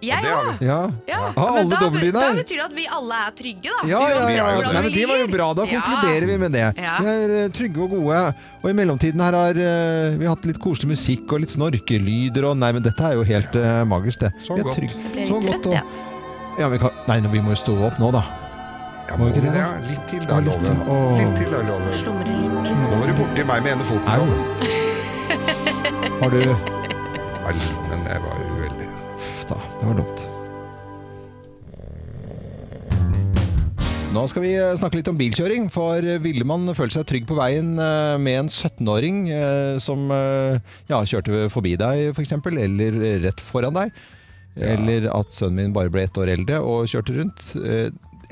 [0.00, 0.66] Jeg vi.
[0.66, 0.76] Ja.
[1.08, 1.18] Ja.
[1.34, 3.86] Har alle da, da betyr det at vi alle er trygge, da.
[3.88, 4.72] Ja, ja, ja, ja.
[4.72, 5.48] Nei, men det var jo bra.
[5.58, 5.80] Da Ja.
[5.80, 6.66] konkluderer vi med det.
[6.78, 6.96] Ja.
[7.02, 8.20] Vi er eh, trygge og gode.
[8.62, 12.56] Og i mellomtiden her har eh, vi hatt litt koselig musikk og litt snorkelyder og
[12.58, 14.32] Nei, men dette er jo helt uh, magisk, det.
[14.46, 14.76] Så Vi er godt.
[14.78, 14.94] trygge.
[14.98, 17.74] Jeg ble Så litt godt, trøtt, og- Ja, vi kan, nei, vi må jo stå
[17.86, 18.22] opp nå, da.
[19.08, 19.54] Ja, Må vi ikke det.
[19.56, 20.64] Ja, litt til, da, Ja, litt Love.
[20.66, 20.74] til.
[21.18, 21.92] Litt til, da, Love.
[22.02, 24.08] Slumre litt, Nå var du borti meg med ene foten.
[24.08, 24.26] Au.
[26.20, 27.52] Har du Ja,
[27.88, 28.47] Men jeg var
[29.48, 30.28] Da, det var dumt.
[34.08, 35.66] Nå skal vi eh, snakke litt om bilkjøring.
[35.72, 40.08] For eh, ville man føle seg trygg på veien eh, med en 17-åring eh, som
[40.08, 43.92] ja, kjørte forbi deg f.eks., eller rett foran deg?
[44.58, 47.52] Eller at sønnen min bare ble ett år eldre og kjørte rundt?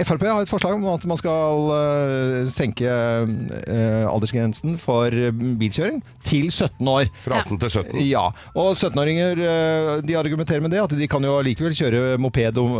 [0.04, 6.02] Frp har et forslag om at man skal eh, senke eh, aldersgrensen for eh, bilkjøring
[6.26, 7.08] til 17 år.
[7.24, 8.02] Fra 18 til 17.
[8.04, 12.60] Ja, og 17-åringer eh, de argumenterer med det, at de kan jo likevel kjøre moped
[12.60, 12.74] og,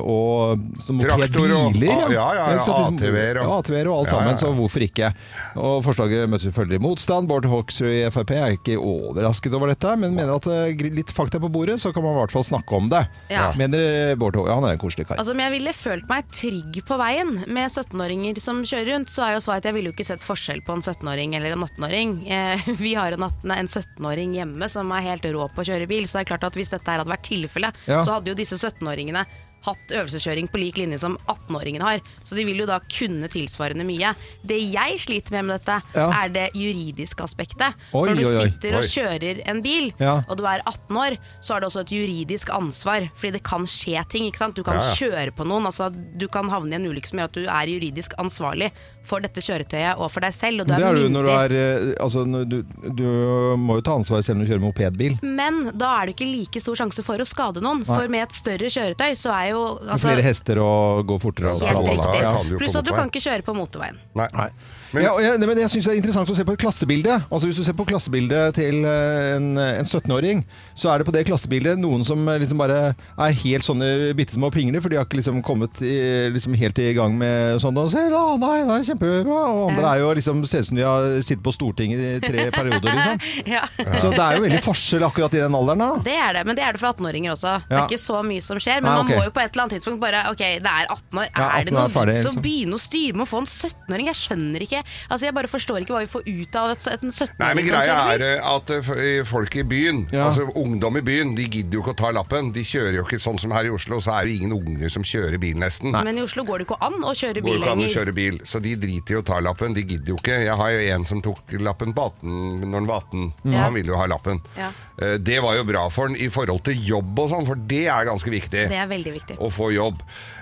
[0.00, 1.28] og mopedbiler.
[1.28, 2.14] Traktor og- mopedbiler.
[2.16, 5.12] ja, ja, ja, ATV-er og- ja, ATV-er og alt sammen, så hvorfor ikke?
[5.60, 7.28] Og Forslaget møter selvfølgelig motstand.
[7.28, 10.48] Bård Hoksrud i Frp er ikke overrasket over dette, men mener at
[10.82, 13.04] litt fakta på bordet, så kan man i hvert fall snakke om det.
[13.32, 13.50] Ja.
[13.60, 15.20] Mener Bård Hoksrud, han er en koselig kar.
[15.20, 19.24] Altså, men jeg ville følt meg trygg på veien med 17-åringer som kjører rundt, så
[19.26, 21.64] er jo svaret at jeg ville jo ikke sett forskjell på en 17-åring eller en
[21.66, 22.14] 18-åring.
[22.30, 26.06] Eh, vi har en, en 17-åring hjemme som er helt rå på å kjøre bil,
[26.08, 28.02] så det er klart at hvis dette her hadde vært tilfellet, Ja.
[28.06, 29.26] så hadde jo disse 17-åringene
[29.64, 32.00] hatt øvelseskjøring på lik linje som 18-åringene har.
[32.26, 34.14] Så de vil jo da kunne tilsvarende mye.
[34.44, 36.10] Det jeg sliter med med dette, Ja.
[36.24, 37.74] er det juridiske aspektet.
[37.92, 38.44] Oi, Når du oi, oi.
[38.50, 40.22] sitter og kjører en bil, Ja.
[40.28, 43.10] og du er 18 år, så har du også et juridisk ansvar.
[43.14, 44.24] Fordi det kan skje ting.
[44.30, 44.54] ikke sant?
[44.56, 44.94] Du kan Ja, ja.
[44.94, 45.64] kjøre på noen.
[45.66, 48.70] altså Du kan havne i en ulykke som gjør at du er juridisk ansvarlig
[49.04, 50.60] for dette kjøretøyet og for deg selv.
[50.62, 53.80] Og du Det er er du når du er eh, Altså, du, du må jo
[53.82, 55.18] ta ansvar selv om du kjører mopedbil.
[55.22, 57.84] Men da er det ikke like stor sjanse for å skade noen.
[57.84, 61.54] For med et større kjøretøy så er jo altså, Flere hester og gå fortere.
[61.60, 62.22] Helt riktig.
[62.22, 64.00] ja, jo Pluss at du kan ikke kjøre på motorveien.
[64.18, 64.28] Nei.
[64.36, 64.48] Nei.
[64.92, 67.14] Men- ja, og jeg, men jeg synes det er interessant å se på et klassebilde.
[67.30, 70.44] Altså Hvis du ser på klassebildet til eh, en, en 17-åring,
[70.74, 74.36] så er det på det klassebildet noen som eh, liksom bare er helt sånne bitte
[74.36, 77.76] små pingler, for de har ikke liksom kommet i, liksom helt i gang med sånn
[77.82, 79.38] og da, nei, det er kjempebra.
[79.52, 82.46] Og andre er jo liksom ser ut som de har sittet på Stortinget i tre
[82.58, 83.46] perioder, liksom.
[83.48, 83.64] Ja.
[83.98, 85.90] Så det er jo veldig forskjell akkurat i den alderen, da.
[86.04, 87.54] Det er det, men det er det for 18-åringer også.
[87.68, 88.82] Det er ikke så mye som skjer.
[88.84, 91.22] Men Nei, man må jo på et eller annet tidspunkt bare Ok, det er 18
[91.22, 91.28] år.
[91.32, 92.44] Er det 18 år er ferdig, vits å liksom.
[92.44, 94.10] begynne å styre med å få en 17-åring?
[94.12, 94.81] Jeg skjønner ikke.
[95.10, 97.66] Altså, Jeg bare forstår ikke hva vi får ut av et, en 17-åring Nei, men
[97.68, 100.26] greia er eh, at eh, folk i byen, Ja.
[100.28, 102.52] altså ungdom i byen, de gidder jo ikke å ta lappen.
[102.52, 105.02] De kjører jo ikke sånn som her i Oslo, så er det ingen unger som
[105.06, 105.92] kjører bil nesten.
[105.92, 107.88] Men i Oslo går det ikke an å kjøre bil lenger.
[107.96, 109.74] kjøre bil, så de driter i å ta lappen.
[109.74, 110.38] De gidder jo ikke.
[110.44, 113.32] Jeg har jo en som tok lappen på 18 når han var 18.
[113.44, 113.54] Mm.
[113.62, 114.40] Han ville jo ha lappen.
[114.58, 114.70] Ja.
[114.98, 117.86] Eh, Det var jo bra for han i forhold til jobb og sånn, for det
[117.88, 118.68] er ganske viktig.
[118.72, 119.38] Det er veldig viktig.
[119.38, 120.00] Å få jobb.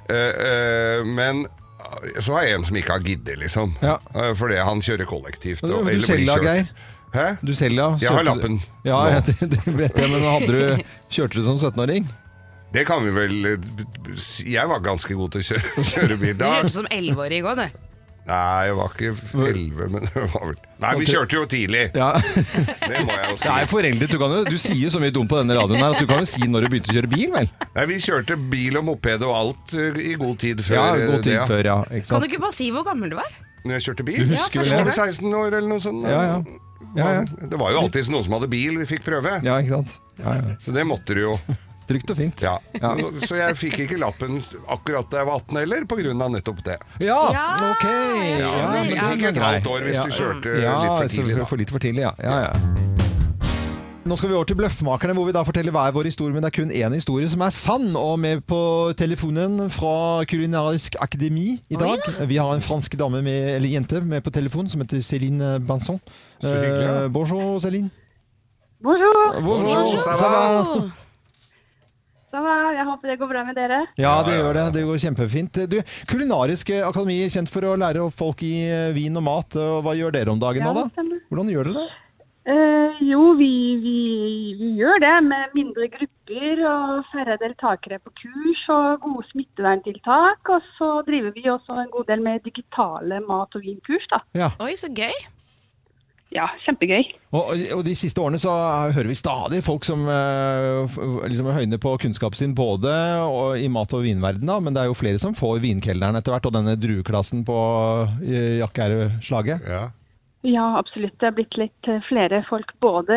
[0.08, 1.44] Eh, eh, Men
[2.20, 3.74] så har jeg en som ikke har giddet, liksom.
[3.82, 3.96] Ja.
[4.38, 5.62] Fordi han kjører kollektivt.
[5.64, 6.54] Og- du selger da.
[6.54, 6.72] Geir?
[7.10, 7.26] Hæ?
[7.42, 7.96] Du selger ja.
[8.00, 8.60] Jeg har lappen.
[8.86, 10.82] Ja, ja, det, det vet jeg, men hadde du,
[11.14, 12.06] kjørte du som 17-åring?
[12.70, 13.64] Det kan vi vel eh,
[14.46, 17.42] Jeg var ganske god til å kjøre, kjøre bil Du hørtes ut som 11-åring i
[17.42, 17.80] går, du.
[18.30, 19.12] Nei, jeg var ikke
[19.50, 21.82] 11, men det var vel Nei, vi kjørte jo tidlig.
[21.98, 22.12] Ja.
[22.14, 23.42] Det må jeg jo si.
[23.42, 25.82] Det er foreldre, du, kan jo, du sier jo så mye dumt på denne radioen
[25.82, 27.50] her at du kan jo si når du begynte å kjøre bil, vel?
[27.74, 31.04] Nei, Vi kjørte bil og moped og alt eh, i god tid før Ja, eh,
[31.10, 31.36] god tid det.
[31.36, 31.46] ja.
[31.50, 31.76] før, ja.
[31.90, 33.30] Ikke Kan du ikke bare si hvor gammel du var?
[33.66, 34.22] Når jeg kjørte bil?
[34.24, 34.98] Du husker vel Jeg var det?
[35.18, 36.06] 16 år eller noe sånt.
[36.08, 36.38] Ja, ja.
[36.96, 37.48] Ja, ja.
[37.50, 39.36] Det var jo alltid noen som hadde bil vi fikk prøve.
[39.46, 39.98] Ja, ikke sant?
[40.22, 40.54] Ja, ja.
[40.64, 41.36] Så det måtte du jo.
[41.90, 42.42] Trygt og fint.
[42.44, 42.56] Ja.
[42.78, 42.92] Ja.
[43.26, 44.38] Så jeg fikk ikke lappen
[44.70, 45.86] akkurat da jeg var 18 heller,
[46.22, 46.76] av nettopp det.
[47.02, 47.86] Ja, Ja, ok!
[48.38, 50.04] Ja, men Du det fikk er et halvt år hvis Ja.
[50.06, 51.36] du kjørte ja, litt for tidlig.
[51.40, 51.44] Da.
[51.50, 52.12] For litt for tidlig, ja.
[52.22, 52.52] ja, ja.
[54.10, 56.48] Nå skal vi over til Bløffmakerne, hvor vi da forteller hver vår historie, men det
[56.48, 57.90] er kun én historie som er sann.
[58.00, 58.58] Og med på
[58.98, 62.00] telefonen fra Kulinarisk akademi i dag.
[62.26, 66.00] Vi har en fransk dame med, eller jente med på telefon som heter Céline Banson.
[66.40, 66.96] Så hyggelig, ja.
[67.04, 67.90] Eh, bonjour, Céline.
[68.82, 69.40] Bonjour!
[69.44, 70.42] Bonjour, ça ça va?
[70.64, 70.90] Oh, Så hva,
[72.38, 73.80] jeg håper det går bra med dere.
[74.00, 74.66] Ja, det gjør det.
[74.76, 75.62] Det går kjempefint.
[75.70, 79.56] Du, Kulinarisk akademi er kjent for å lære opp folk i eh, vin og mat.
[79.56, 80.86] Hva gjør dere om dagen nå, da?
[81.30, 81.88] Hvordan gjør dere det?
[82.50, 83.50] Eh, jo, vi,
[83.82, 83.96] vi,
[84.58, 90.54] vi gjør det med mindre grupper og færre deltakere på kurs og gode smitteverntiltak.
[90.54, 94.08] Og så driver vi også en god del med digitale mat- og vinkurs.
[94.10, 94.22] da.
[94.34, 94.50] Ja.
[94.62, 95.14] Oi, så gøy.
[96.30, 97.08] Ja, kjempegøy.
[97.34, 98.52] Og, og de siste årene så
[98.94, 102.92] hører vi stadig folk som eh, liksom høyner på kunnskapen sin både
[103.26, 106.46] og, i mat- og vinverden, men det er jo flere som får vinkelneren etter hvert,
[106.46, 107.56] og denne drueklassen på
[108.60, 109.66] Jakkereslaget.
[109.66, 109.88] Ja.
[110.46, 111.18] Ja, absolutt.
[111.20, 113.16] Det er blitt litt eh, flere folk, både,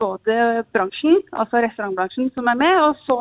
[0.00, 0.36] både
[0.72, 3.18] bransjen, altså restaurantbransjen, som er med, og så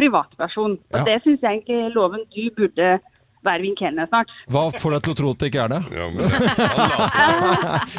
[0.00, 0.74] privatperson.
[0.90, 1.04] Og Ja.
[1.06, 2.96] det syns jeg egentlig loven du burde
[3.46, 4.30] være vinkelner snart.
[4.52, 5.80] Hva får deg til å tro at det ikke er det?
[6.00, 6.38] Ja, men, det.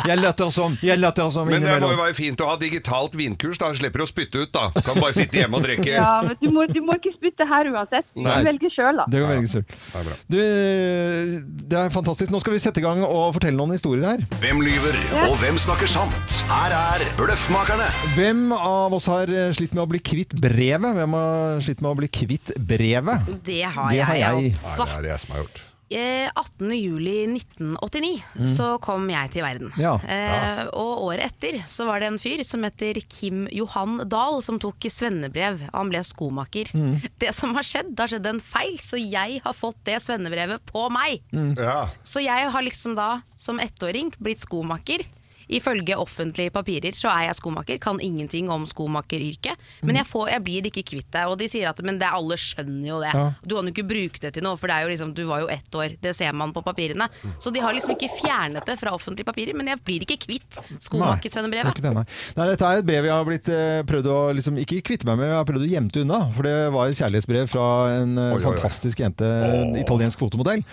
[0.12, 3.14] Jeg later som, jeg later som men det må jo være fint å ha digitalt
[3.18, 3.70] vinkurs, da.
[3.78, 4.70] Slipper å spytte ut, da.
[4.86, 5.92] Kan bare sitte hjemme og drikke.
[5.94, 8.08] Ja, men du må, du må ikke spytte her uansett.
[8.16, 8.38] Du Nei.
[8.46, 9.06] velger sjøl, da.
[9.12, 9.76] Det kan velge selv.
[9.92, 10.22] Det er.
[10.32, 11.34] Du, eh,
[11.72, 12.34] det er fantastisk.
[12.34, 14.26] Nå skal vi sette i gang og fortelle noen historier her.
[14.44, 16.38] Hvem lyver, og hvem snakker sant?
[16.52, 17.88] Her er Bløffmakerne.
[18.18, 20.98] Hvem av oss har eh, slitt med å bli kvitt brevet?
[20.98, 23.30] Hvem har slitt med å bli kvitt brevet?
[23.48, 24.50] Det har Det jeg, har jeg.
[24.52, 24.88] jeg, altså.
[24.90, 25.62] det er det jeg som har gjort.
[25.92, 26.72] eh, 18.
[26.72, 28.22] juli 1989
[28.56, 29.72] så kom jeg til verden.
[29.80, 29.98] Ja.
[30.08, 34.60] Eh, og året etter så var det en fyr som heter Kim Johan Dahl som
[34.60, 35.66] tok svennebrev.
[35.74, 36.72] Han ble skomaker.
[37.20, 40.64] Det som har skjedd, det har skjedd en feil, så jeg har fått det svennebrevet
[40.72, 41.22] på meg.
[41.60, 41.90] Ja.
[42.08, 45.04] Så jeg har liksom da, som ettåring, blitt skomaker.
[45.52, 49.60] Ifølge offentlige papirer så er jeg skomaker, kan ingenting om skomakeryrket.
[49.88, 51.26] Men jeg, får, jeg blir ikke kvitt det.
[51.28, 53.12] Og de sier at men det, alle skjønner jo det.
[53.16, 53.26] Ja.
[53.44, 55.44] Du kan jo ikke bruke det til noe, for det er jo liksom, du var
[55.44, 55.98] jo ett år.
[56.02, 57.10] Det ser man på papirene.
[57.44, 59.58] Så de har liksom ikke fjernet det fra offentlige papirer.
[59.58, 61.76] Men jeg blir ikke kvitt Nei, skomakersvennebrevet.
[61.76, 62.06] ikke det, nei.
[62.38, 65.20] Nei, dette er et brev jeg har blitt eh, prøvd å liksom, ikke kvitte meg
[65.20, 66.22] med, jeg har prøvd å gjemme det unna.
[66.36, 70.64] For det var et kjærlighetsbrev fra en eh, Oi, oi, fantastisk jente, en italiensk fotomodell,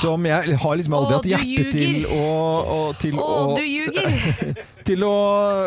[0.00, 2.24] som jeg har liksom aldri hatt hjerte til å,
[2.64, 4.13] å, til, Å, å, du ljuger!
[4.88, 5.14] til å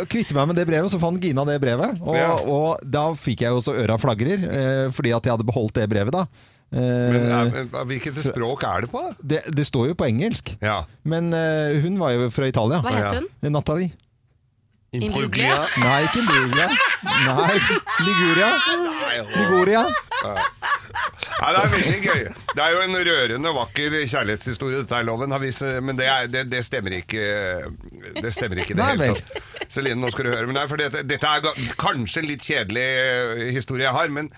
[0.10, 0.92] kvitte meg med det brevet.
[0.94, 2.36] Så fant Gina det brevet, og, Ja.
[2.44, 5.90] og da fikk jeg jo også øra flagrer, eh, fordi at jeg hadde beholdt det
[5.92, 6.26] brevet da.
[6.68, 9.02] Eh, Men er, hvilket språk er det på?
[9.24, 10.82] det, det står jo på engelsk, Ja.
[11.08, 12.82] men eh, hun var jo fra Italia.
[12.84, 13.52] Hva het hun?
[13.54, 13.94] Natalie.
[14.96, 15.58] Imbruglia?
[15.82, 16.68] Nei, ikke Imbruglia.
[17.04, 17.58] Nei,
[18.08, 18.52] Liguria.
[19.36, 19.82] Liguria.
[21.38, 22.22] Nei, det er veldig gøy.
[22.56, 25.36] Det er jo en rørende, vakker kjærlighetshistorie, dette er loven.
[25.86, 27.26] Men det, er, det, det stemmer ikke
[28.16, 29.44] Det stemmer ikke i det hele tatt.
[29.68, 30.48] Celine, nå skal du høre.
[30.48, 34.32] Men nei, for dette, dette er kanskje en litt kjedelig eh, historie jeg har, men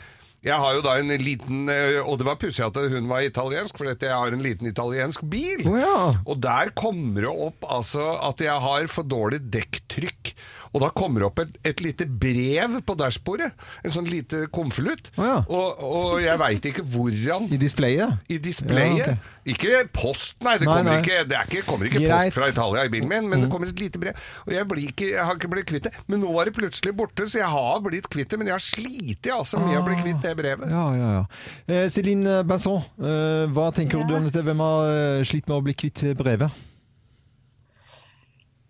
[0.45, 3.75] jeg har jo da en liten eh, Og det var pussig at hun var italiensk,
[3.75, 5.65] for jeg har en liten italiensk bil.
[5.67, 5.97] Oh, ja.
[6.23, 10.34] Og der kommer det opp altså, at jeg har for dårlig dekktrykk.
[10.73, 13.49] Og da kommer det opp et, et lite brev på dashbordet.
[13.86, 15.10] En sånn lite konvolutt.
[15.17, 15.38] Å ja.
[15.47, 18.19] og, og jeg veit ikke hvordan I displayet.
[18.29, 18.99] i displayet.
[18.99, 19.36] Ja, okay.
[19.49, 20.58] Ikke post, nei.
[20.62, 20.99] Det Nei, kommer nei.
[21.01, 22.12] ikke, det er ikke, kommer ikke Greit.
[22.12, 22.29] Mm.
[22.29, 24.19] post fra Italia i bilen min, men det kommer et lite brev.
[24.45, 25.93] Og jeg, blir ikke, jeg har ikke blitt kvitt det.
[26.12, 28.39] Men nå var det plutselig borte, så jeg har blitt kvitt det.
[28.41, 30.69] Men jeg har slitt altså, med å bli kvitt det brevet.
[30.69, 31.25] Ja, ja, ja.
[31.65, 34.45] Eh, Céline Benson, eh, hva tenker du om dette?
[34.45, 36.53] Hvem har eh, slitt med å bli kvitt brevet?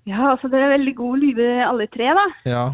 [0.10, 2.28] Ja, altså det er veldig god lyve alle tre, da.
[2.50, 2.66] Ja.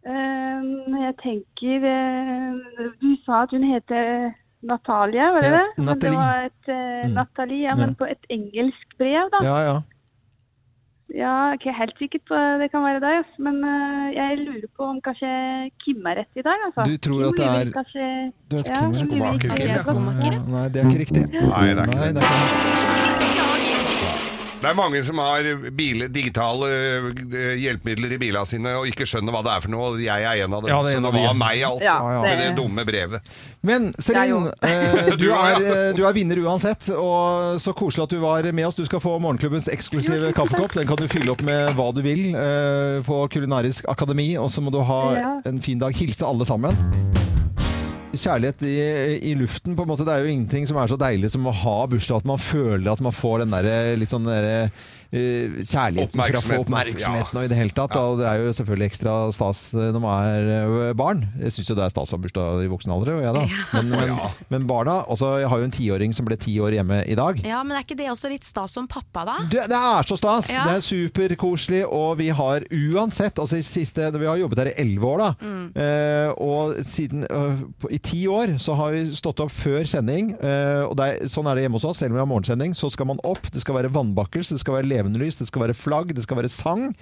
[0.00, 0.68] Eh,
[1.04, 4.30] jeg tenker uh, Du sa at hun heter
[4.64, 5.84] Natalia, var det Ja, det?
[5.86, 7.14] Men det var et uh, Mm.
[7.16, 7.74] Natalie, ja, Ja.
[7.80, 9.40] men på et engelsk brev, da.
[9.46, 9.76] Ja, ja.
[11.10, 13.42] Ja, ikke helt sikkert på det kan være deg, altså.
[13.46, 15.30] men uh, jeg lurer på om kanskje
[15.84, 16.84] Kim er rett i dag, altså.
[16.86, 18.04] Du tror at det er- kanskje...
[18.50, 20.34] Du vet ja, Kim er Kim, ja.
[20.36, 20.42] ja.
[20.54, 21.24] Nei, det er ikke riktig.
[21.32, 22.14] Nei, det er ikke riktig.
[22.20, 23.19] det.
[24.60, 29.32] Det er mange som har bil, digitale eh, hjelpemidler i bilene sine og ikke skjønner
[29.32, 30.68] hva det er for noe, og jeg er en av dem.
[30.72, 31.28] Ja, det er en så av det de.
[31.30, 31.86] var meg, altså.
[31.86, 33.30] Ja, Med det det- dumme brevet.
[33.64, 38.20] Men Celine, eh, du, er, eh, du er vinner uansett, og så koselig at du
[38.20, 38.76] var med oss.
[38.76, 40.76] Du skal få Morgenklubbens eksklusive kaffekopp.
[40.76, 44.60] Den kan du fylle opp med hva du vil eh, på Kulinarisk akademi, og så
[44.64, 45.32] må du ha Ja.
[45.48, 45.96] en fin dag.
[45.96, 46.76] Hilse alle sammen.
[48.10, 48.76] Kjærlighet i,
[49.30, 50.04] i luften, på en måte.
[50.06, 52.24] Det er jo ingenting som er så deilig som å ha bursdag.
[52.24, 53.68] At man føler at man får den der,
[54.00, 57.40] litt sånn der, eh, kjærligheten for å få Oppmerksomheten, ja.
[57.40, 57.94] og i det hele tatt.
[57.94, 58.02] Da.
[58.20, 61.24] Det er jo selvfølgelig ekstra stas eh, når man er eh, barn.
[61.40, 63.44] Jeg syns jo det er stas å ha bursdag i voksen alder, jeg da.
[63.74, 64.14] Men, men,
[64.52, 67.40] men barna også, Jeg har jo en tiåring som ble ti år hjemme i dag.
[67.46, 69.36] Ja, men er ikke det også litt stas som pappa, da?
[69.50, 70.52] Det, det er så stas!
[70.54, 70.66] Ja.
[70.68, 74.76] Det er superkoselig, og vi har uansett altså i siste, Vi har jobbet her i
[74.84, 75.30] elleve år, da.
[75.40, 75.66] Mm.
[75.74, 80.32] Uh, og siden, uh, i ti år så har vi stått opp før sending.
[80.38, 82.02] Uh, og det er, sånn er det hjemme hos oss.
[82.02, 83.50] Selv om vi har morgensending, så skal man opp.
[83.52, 86.36] Det skal være vannbakkels, det skal være levende lys, det skal være flagg, det skal
[86.36, 86.94] være sang.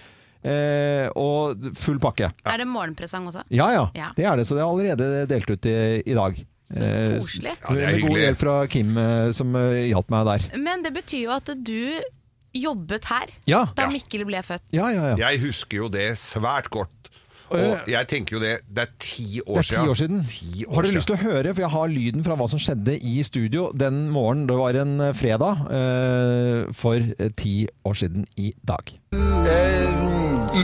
[0.44, 2.30] Eh, og full pakke.
[2.46, 3.42] Er det morgenpresang også?
[3.50, 4.12] Ja, ja, Ja.
[4.14, 4.46] Det er det.
[4.46, 6.34] Så det er allerede delt ut i, i dag.
[6.68, 7.56] Så Eh, koselig.
[7.64, 10.58] Ja, det er med god hjelp fra Kim, eh, som eh, hjalp meg der.
[10.60, 12.00] Men det betyr jo at du
[12.54, 14.62] jobbet her Ja, da Mikkel ble født.
[14.72, 15.14] ja, ja.
[15.14, 15.16] ja.
[15.30, 17.07] Jeg husker jo det svært godt.
[17.54, 20.24] Og jeg tenker jo det Det er ti år Det er ti år siden.
[20.28, 22.60] Ti år har du lyst til å høre, for jeg har lyden fra hva som
[22.62, 24.46] skjedde i studio den morgenen.
[24.50, 27.54] Det var en eh, fredag eh, for eh, ti
[27.88, 28.92] år siden i dag.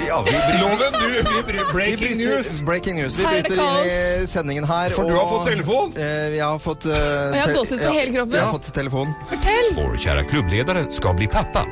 [0.09, 2.61] ja, vi Loven, du, breaking news!
[2.62, 3.18] Breaking news.
[3.18, 3.79] Vi er bryter inn
[4.23, 4.94] i sendingen her.
[4.97, 5.94] For du har fått telefon?
[5.97, 8.38] Eh, jeg har fått uh, Og jeg har gåsehud på hele kroppen.
[8.38, 9.14] Jeg har fått telefon.
[9.31, 9.70] Fortell!
[9.79, 11.64] Vår kjære klubbleder skal bli pappa.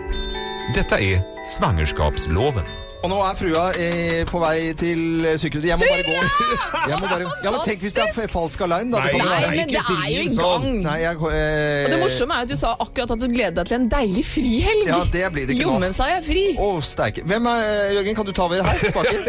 [0.76, 2.81] Dette er svangerskapsloven.
[3.02, 5.00] Og nå er frua eh, på vei til
[5.42, 5.66] sykehuset.
[5.72, 6.14] Jeg må bare gå.
[6.92, 9.00] Jeg må bare, ja, men tenk hvis det er falsk alarm, da.
[9.04, 10.64] Det kan jo Nei, være- men det er jo i gang.
[10.82, 13.70] Nei, jeg, eh, Og det morsomme er at du sa akkurat at du gleder deg
[13.70, 14.86] til en deilig frihelg.
[14.90, 15.76] Ja, det blir det ikke nå.
[15.76, 16.44] Jommen sa jeg fri.
[16.58, 17.22] Å, steike.
[17.26, 18.82] Hvem er eh, Jørgen, kan du ta over her?
[18.82, 19.22] Spaken?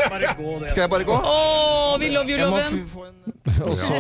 [0.72, 1.20] Skal jeg bare gå?
[1.34, 2.82] Å, vi love you, Jeg må loven.
[2.82, 3.20] f- få en
[3.64, 3.98] og så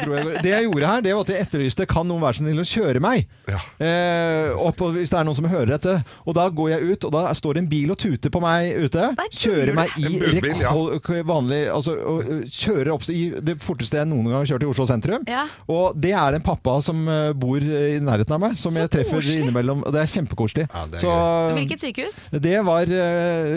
[0.00, 2.42] dro jeg Det jeg gjorde her, det var at jeg etterlyste Kan noen være så
[2.42, 3.26] snill å kjøre meg.
[3.46, 3.58] Ja.
[3.78, 5.94] Eh, opp, og hvis det er noen som hører dette.
[6.24, 8.72] Og da går jeg ut, og da står det en bil og tuter på meg
[8.88, 9.10] ute.
[9.36, 10.72] Kjører meg i budbil, ja.
[10.72, 14.68] rekord, vanlig altså, og, Kjører opp i det forteste jeg noen gang har kjørt i
[14.70, 15.24] Oslo sentrum.
[15.30, 15.46] Ja.
[15.72, 17.00] Og det er en pappa som
[17.40, 19.40] bor i nærheten av meg, som Så jeg treffer koselig.
[19.46, 19.82] innimellom.
[19.86, 20.66] Og det er kjempekoselig.
[20.68, 21.16] Ja, det er Så
[21.56, 22.20] Hvilket sykehus?
[22.46, 22.92] det var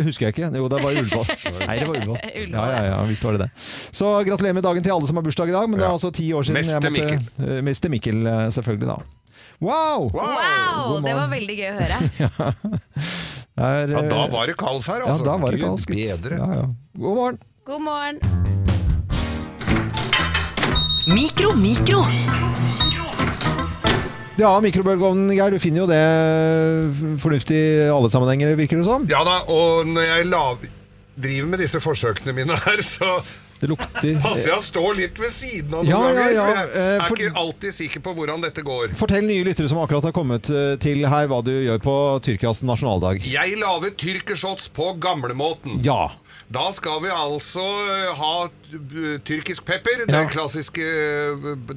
[0.08, 0.52] Husker jeg ikke.
[0.56, 1.28] Jo, det var Ullevål.
[1.66, 2.20] Nei, det var Ullevål.
[2.60, 3.52] Ja, ja, ja, visst var det det.
[3.92, 5.70] Så gratulerer med dagen til alle som har bursdag i dag.
[5.70, 8.24] Men det er altså ti år siden Mester jeg måtte øh, Mester Mikkel,
[8.56, 8.98] selvfølgelig, da.
[9.60, 10.10] Wow!
[10.14, 11.96] Wow, wow det var veldig gøy å høre.
[12.24, 12.30] ja.
[13.60, 15.26] er, Ja, da øh, var det kaos her, ja, altså.
[15.28, 15.84] da var det kaos.
[15.90, 16.38] Bedre.
[16.40, 16.68] Ja, ja.
[16.96, 17.40] God morgen.
[17.68, 18.22] God morgen.
[21.12, 22.06] Mikro, mikro.
[24.40, 25.52] Ja, mikrobølgeovnen, Geir.
[25.52, 29.10] Du finner jo det fornuftig i alle sammenhenger, virker det som.
[29.12, 30.64] Ja da, og når jeg lav,
[31.20, 33.18] driver med disse forsøkene mine her, så
[33.60, 36.34] Det lukter passer jeg å stå litt ved siden av noen Ja, ja, ganger.
[36.34, 38.94] ja, For jeg eh, er for- ikke alltid sikker på hvordan dette går.
[38.96, 42.64] Fortell nye lyttere som akkurat har kommet øh, til her, hva du gjør på Tyrkias
[42.64, 43.20] nasjonaldag.
[43.28, 45.82] Jeg lager tyrkershots på gamlemåten.
[45.84, 46.10] Ja.
[46.52, 50.06] Da skal vi altså eh, ha eh, tyrkisk pepper, Ja.
[50.06, 50.14] Mm.
[50.16, 50.86] den klassiske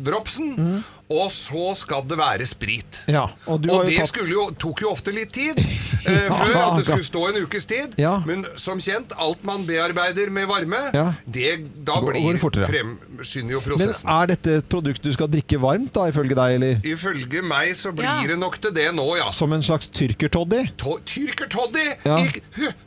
[0.02, 0.56] dropsen.
[0.56, 3.00] dropsen, og så skal det være sprit.
[3.08, 3.26] ja.
[3.46, 5.58] Og du har Og jo det tatt jo, tok jo ofte litt tid
[6.06, 7.94] eh, Ja, før, at det skulle stå en ukes tid.
[8.00, 8.14] Ja.
[8.26, 11.12] Men som kjent, alt man bearbeider med varme, Ja.
[11.26, 12.66] det, da Går- går blir fortere.
[12.70, 16.80] fremskynder jo Men er dette et produkt du skal drikke varmt, da, ifølge deg, eller?
[16.84, 18.22] Ifølge meg så blir Ja.
[18.26, 19.28] det nok til det nå, ja.
[19.28, 20.64] Som en slags tyrkertoddy?
[20.78, 22.18] Tyrkertoddy Ja.
[22.24, 22.30] i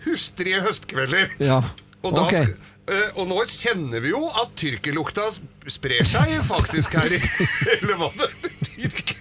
[0.06, 1.30] hustrige høstkvelder.
[1.40, 1.55] Ja.
[2.06, 2.34] Og, da, Ok.
[2.34, 7.22] sk- eh, og nå kjenner vi jo at tyrkerlukta sp- sprer seg faktisk her i
[7.82, 8.30] Eller hva det
[8.70, 9.16] Tyrk.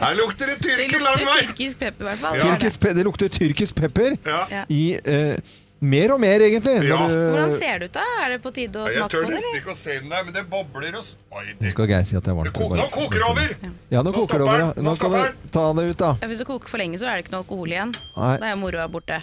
[0.00, 1.42] Her lukter det Det tyrker lang lukter vei!
[1.46, 2.38] tyrkisk pepper, i hvert fall.
[2.40, 2.46] Ja.
[2.48, 4.40] Tyrkisk, pe- det lukter tyrkisk pepper Ja.
[4.50, 4.64] Ja.
[4.68, 5.36] i eh,
[5.84, 6.74] mer og mer, egentlig.
[6.88, 6.96] Ja.
[6.96, 8.04] Når du- Hvordan ser det ut, da?
[8.24, 9.34] Er det på tide å Jeg smake tør på det?
[9.36, 9.60] nesten eller?
[9.60, 12.04] ikke å se den der, men det bobler og s- Oi, Nå det, skal Geir
[12.08, 13.48] si at det er det ko Nå koker det over!
[13.90, 14.58] Ja, nå Nå koker det stopper over.
[14.58, 14.66] den.
[14.66, 14.72] ja.
[14.74, 16.10] Nå Nå kan stopper du ta det ut, da.
[16.22, 17.92] Ja, hvis du koker for lenge, så er det ikke noe alkohol igjen.
[18.16, 18.36] Nei.
[18.38, 19.22] Da er moroa borte.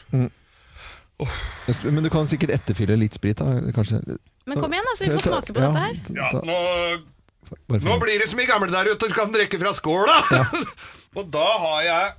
[1.85, 3.59] Men du kan sikkert etterfylle litt sprit, da.
[3.75, 3.99] Kanskje.
[4.49, 5.95] Men kom igjen, da, så vi får smake på Ja, dette her.
[6.17, 6.57] Ja, nå,
[7.85, 10.17] nå blir det som i gamle der ute, du kan drikke fra skåla!
[11.17, 12.13] og da har jeg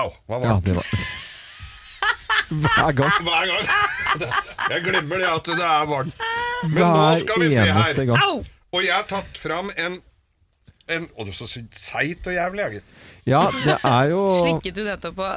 [0.00, 0.72] Au, hva var Ja, det?
[0.72, 0.86] det var
[2.62, 3.12] Hver gang.
[3.26, 3.68] Hver gang.
[4.72, 6.24] Jeg glemmer det at det er varmt.
[6.68, 8.00] Men nå skal vi se her.
[8.08, 8.42] gang.
[8.72, 9.98] Og jeg har tatt fram en,
[10.88, 12.62] en Å, det er så seigt og jævlig.
[12.64, 12.82] jeg.
[13.28, 15.30] Ja, det er jo Slikket du nettopp på,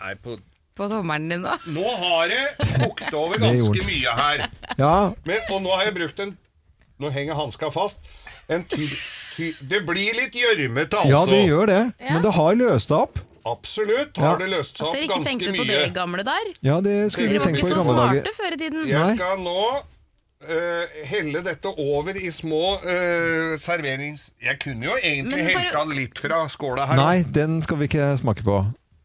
[0.00, 0.36] Nei, på
[0.76, 1.56] på tommelen din nå?
[1.74, 4.44] Nå har det kokt over ganske mye her.
[4.78, 4.94] Ja,
[5.28, 6.36] Men, og nå har jeg brukt en
[7.02, 7.98] Nå henger hanska fast.
[8.52, 8.84] En ty,
[9.34, 11.10] ty, det blir litt gjørmete, altså.
[11.10, 11.78] ja, det gjør det.
[11.98, 12.12] Ja.
[12.14, 13.18] Men det har løst seg opp.
[13.48, 14.28] Absolutt Ja.
[14.28, 15.08] har det løst seg opp ganske mye.
[15.08, 15.72] At dere ikke tenkte på mye.
[15.72, 16.52] det i gamle der?
[16.62, 18.20] Ja, det skulle Dere vi var tenkt på i så gamle dager.
[18.22, 18.86] smarte før i tiden.
[18.92, 19.16] Jeg Nei.
[19.16, 19.58] skal nå
[20.42, 24.24] Uh, helle dette over i små uh, serverings...
[24.42, 26.98] Jeg kunne jo egentlig bare- helka litt fra skåla her.
[26.98, 28.56] Nei, den skal vi ikke smake på.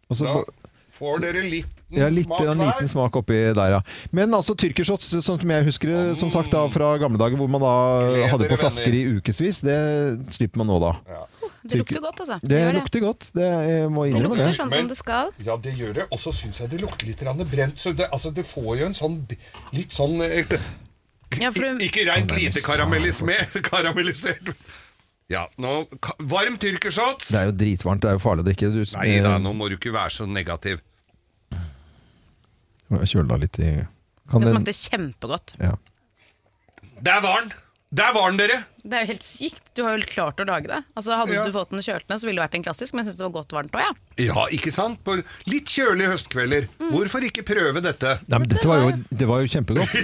[0.10, 0.66] Og så Da
[0.98, 3.82] får dere litt ja, litt, smak en liten smak oppi der, ja.
[4.12, 7.50] Men altså tyrkershots, sånn som jeg husker det som sagt da fra gamle dager, hvor
[7.52, 7.74] man da
[8.10, 8.64] Gleder hadde på venner.
[8.66, 9.78] flasker i ukevis, det
[10.36, 10.94] slipper man nå da.
[11.68, 12.40] Det lukter godt, altså.
[12.42, 14.56] Det det lukter godt, det jeg må Det innrømme lukter det.
[14.58, 15.32] sånn Men- som det skal.
[15.44, 16.06] Ja, det gjør det.
[16.12, 17.20] Og så syns jeg det lukter litt
[17.52, 17.78] brent.
[17.78, 19.28] Så det, altså, det får jo en sånn
[19.74, 20.46] litt sånn eh,
[21.42, 24.56] Ja, for du, Ikke reint lite karamellisert.
[25.30, 25.72] Ja, nå
[26.32, 27.28] Varm tyrkershots.
[27.34, 28.70] Det er jo dritvarmt, det er jo farlig å drikke.
[28.72, 30.80] Du, Nei da, nå må du ikke være så negativ.
[32.88, 33.72] Jeg deg litt i
[34.32, 35.56] kan det den- smakte kjempegodt.
[35.60, 35.74] ja.
[37.04, 37.52] Der var den!
[37.94, 38.56] Der var den, dere!
[38.84, 39.62] Det er jo helt sykt.
[39.76, 40.80] Du har jo klart å lage det.
[40.98, 41.44] Altså, hadde Ja.
[41.46, 43.28] du fått den kjølt ned, så ville det vært en klassisk, men jeg syns det
[43.28, 43.92] var godt varmt òg, ja.
[44.26, 45.04] Ja, ikke sant?
[45.06, 46.68] På litt kjølige høstkvelder.
[46.92, 48.20] Hvorfor ikke prøve dette?
[48.28, 49.94] Nei, men dette var jo, det var jo kjempegodt.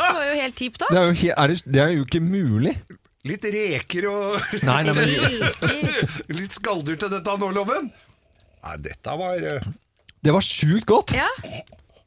[0.00, 0.86] Det var jo helt typ da.
[0.90, 2.72] Det er jo, er det, det er jo ikke mulig.
[3.28, 4.36] Litt reker og
[4.68, 5.10] Nei, nei, men
[6.38, 7.90] Litt skalldyr til dette nå, Loven.
[8.64, 9.66] Nei, dette var uh...
[10.20, 11.14] Det var sjukt godt.
[11.16, 11.28] Ja.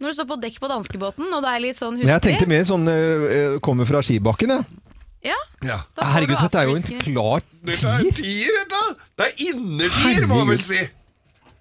[0.02, 2.50] Når du står på dekk på danskebåten, og det er litt sånn Men jeg tenkte
[2.50, 4.82] mer sånn uh, Kommer fra skibakken, jeg.
[5.30, 5.80] ja, Ja.
[5.96, 8.18] da Herregud, dette er jo en klar klar Dette er tier.
[8.20, 8.84] tier, dette!
[9.22, 10.82] Det er innertier, må man vel si.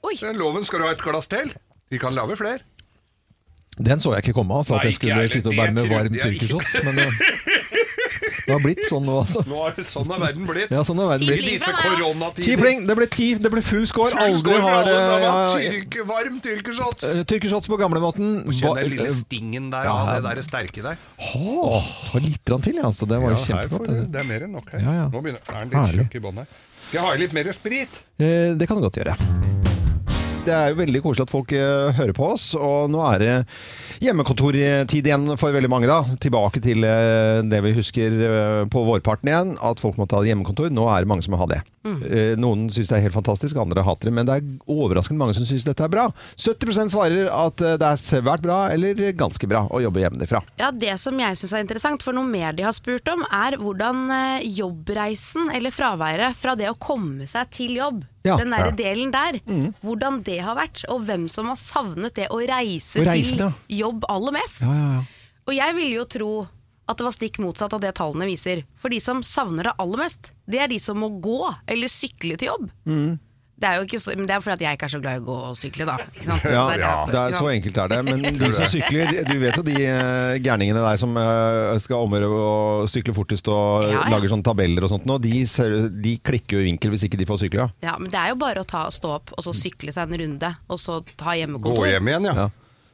[0.03, 1.53] Oi, Så Loven, skal du ha et glass til?
[1.93, 2.65] Vi kan lage flere.
[3.79, 6.41] Den så jeg ikke komme, altså, at jeg skulle sitte og bære med varm jeg
[6.85, 7.05] Men
[8.47, 9.43] det har blitt sånn nå, altså.
[9.47, 10.71] Nå er det sånn er verden blitt.
[10.75, 11.43] Ja, sånn er verden blitt.
[11.47, 12.63] I disse koronatider.
[12.65, 12.75] Ti!
[12.89, 13.29] Det ble ti.
[13.39, 14.11] Det ble full score.
[14.15, 15.35] Full Aldri score har det ja.
[15.57, 17.07] Tyrk, varm tyrkershots.
[17.07, 18.33] Uh, Tyrkershots på gamlemåten.
[18.51, 20.19] Kjenner den lille eh, stingen der, Ja.
[20.19, 20.99] det der sterke der.
[21.23, 22.89] Ta det var litt til, ja.
[22.91, 23.09] Altså.
[23.09, 23.89] Det var jo Ja, kjempegodt.
[23.89, 24.03] det.
[24.13, 24.85] Det er mer enn nok her.
[24.85, 25.07] Ja, ja.
[25.13, 26.07] Nå begynner er den litt Herlig.
[26.09, 26.47] tjukk i bånn her.
[26.83, 28.03] Skal jeg ha i litt mer sprit?
[28.21, 29.17] Uh, det kan du godt gjøre.
[30.43, 33.35] Det er jo veldig koselig at folk uh, hører på oss, og nå er det
[34.01, 35.87] hjemmekontortid igjen for veldig mange.
[35.91, 36.01] da.
[36.23, 40.71] Tilbake til eh, det vi husker eh, på vårparten igjen, at folk må ta hjemmekontor.
[40.73, 41.61] Nå er det mange som har det.
[41.83, 41.99] Mm.
[42.39, 44.15] Noen syns det er helt fantastisk, andre hater det.
[44.15, 46.05] Men det er overraskende mange som syns dette er bra.
[46.39, 50.43] 70 svarer at eh, det er svært bra eller ganske bra å jobbe hjemmefra.
[50.61, 53.59] Ja, Det som jeg syns er interessant, for noe mer de har spurt om, er
[53.61, 58.37] hvordan eh, jobbreisen, eller fraværet, fra det å komme seg til jobb, Ja.
[58.39, 58.71] den der Ja.
[58.71, 59.41] delen der,
[59.83, 63.41] hvordan det har vært, og hvem som har savnet det å reise, Å reise, til
[63.43, 63.51] ja.
[63.83, 64.65] Jobb aller mest.
[65.43, 66.33] Og jeg ville jo tro
[66.91, 68.65] at det var stikk motsatt av det tallene viser.
[68.79, 71.41] For de som savner det aller mest, det er de som må gå
[71.71, 72.71] eller sykle til jobb.
[73.63, 75.19] Det er jo ikke så, men det er fordi at jeg ikke er så glad
[75.19, 75.95] i å gå og sykle, da.
[76.11, 76.47] Ikke sant?
[76.51, 77.99] Ja, Det er det er så enkelt er det.
[78.09, 82.31] Men de som sykler, du vet jo de eh, gærningene der som eh, skal omgjøre
[82.35, 82.49] å
[82.91, 84.09] sykle fortest og Ja, ja.
[84.11, 85.45] lager sånne tabeller og sånt nå, de,
[86.03, 87.69] de klikker jo i vinkel hvis ikke de får sykle.
[87.69, 87.93] Ja.
[87.93, 90.25] Ja, men det er jo bare å ta, stå opp og så sykle seg en
[90.25, 92.49] runde, og så ta Gå hjem igjen, ja.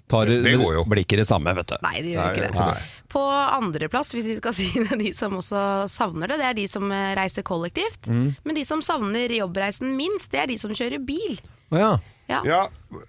[0.08, 0.84] Tar, Det går jo.
[0.88, 1.76] Blir ikke det samme, vet du.
[1.84, 2.52] Nei, det gjør ikke det.
[2.56, 3.06] Nei.
[3.12, 6.66] På andreplass, hvis vi skal si det, de som også savner det, det er de
[6.70, 8.08] som eh, reiser kollektivt.
[8.08, 8.28] Mm.
[8.44, 11.36] Men de som savner jobbreisen minst, det er de som kjører bil.
[11.74, 11.96] Ja.
[12.28, 12.42] Ja.
[12.44, 12.62] Ja,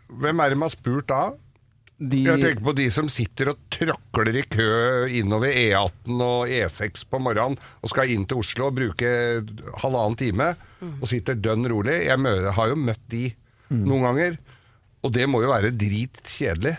[0.08, 1.22] hvem er det man har spurt da?
[2.00, 4.68] De, Jeg tenker på de som sitter og tråkler i kø
[5.20, 9.10] innover E18 og E6 på morgenen og skal inn til Oslo og bruke
[9.82, 10.54] halvannen time
[11.02, 11.98] og sitter dønn rolig.
[12.08, 13.26] Jeg har jo møtt de
[13.74, 14.38] noen ganger,
[15.04, 16.78] og det må jo være dritkjedelig.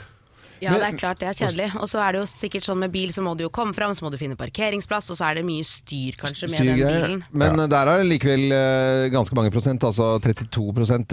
[0.61, 1.71] Ja, det er klart det er kjedelig.
[1.81, 3.95] Og så er det jo sikkert sånn med bil, så må du jo komme fram,
[3.97, 7.23] så må du finne parkeringsplass, og så er det mye styr kanskje med den bilen.
[7.33, 10.67] Men der er det likevel eh, ganske mange prosent, altså 32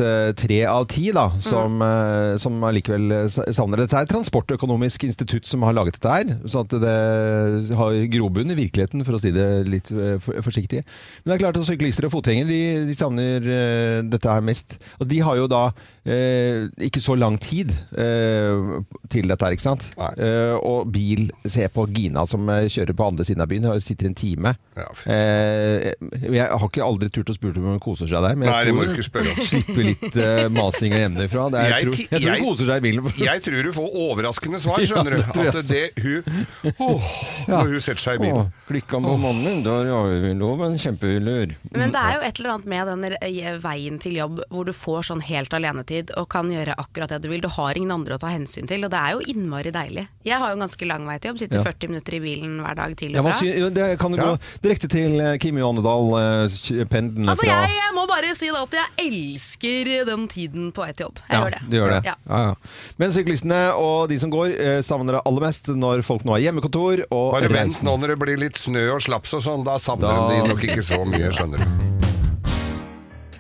[0.03, 2.37] eh, tre av ti, da, som, mm.
[2.43, 3.87] som allikevel eh, savner det.
[3.87, 6.95] Dette er Transportøkonomisk institutt som har laget dette her, så at det
[7.77, 10.83] har grobunn i virkeligheten, for å si det litt eh, forsiktig.
[11.23, 14.77] Men det er klart at syklister og fotgjengere de, de savner eh, dette her mest.
[14.99, 15.69] Og de har jo da
[16.07, 19.89] eh, ikke så lang tid eh, til dette her, ikke sant?
[20.17, 23.83] Eh, og bil, se på Gina som eh, kjører på andre siden av byen, hun
[23.83, 24.55] sitter en time.
[24.77, 25.93] Ja, Eh,
[26.27, 28.69] jeg har ikke aldri turt å spurt om hun koser seg der, men Nei, jeg
[28.69, 31.47] det må tror hun slipper litt uh, masing hjemmefra.
[31.47, 31.61] ifra.
[31.61, 33.09] er, jeg, Jeg tror, jeg tror hun koser seg i bilen.
[33.21, 35.41] Jeg tror hun får overraskende svar, Ja, skjønner det du.
[35.47, 37.09] At det hun åh,
[37.47, 38.51] Når hun setter seg i bilen.
[38.67, 39.77] Klikka på mannen, da
[40.37, 41.53] lov en kjempelur.
[41.71, 44.73] Men det er jo et eller annet med den eh, veien til jobb hvor du
[44.75, 47.41] får sånn helt alenetid og kan gjøre akkurat det du vil.
[47.41, 50.07] Du har ingen andre å ta hensyn til, og det er jo innmari deilig.
[50.27, 51.63] Jeg har jo en ganske lang vei til jobb, sitter Ja.
[51.63, 53.35] 40 minutter i bilen hver dag til og fra.
[53.47, 54.33] Ja, det kan jo gå
[54.63, 58.63] direkte til eh, Kim Jonedal, uh, pendelen Altså, fra jeg, jeg må bare si da
[58.63, 61.21] at jeg elsker den tiden på vei til jobb.
[61.27, 61.61] Jeg ja, gjør det.
[61.71, 62.01] det gjør det.
[62.05, 62.15] Ja.
[62.27, 62.55] Ja, ja.
[62.97, 66.45] Men syklistene og de som går, eh, savner det aller mest når folk nå har
[66.47, 69.77] hjemmekontor og Bare vent nå når det blir litt snø og slaps og sånn, da
[69.81, 71.86] savner Da- de nok ikke så mye, skjønner du.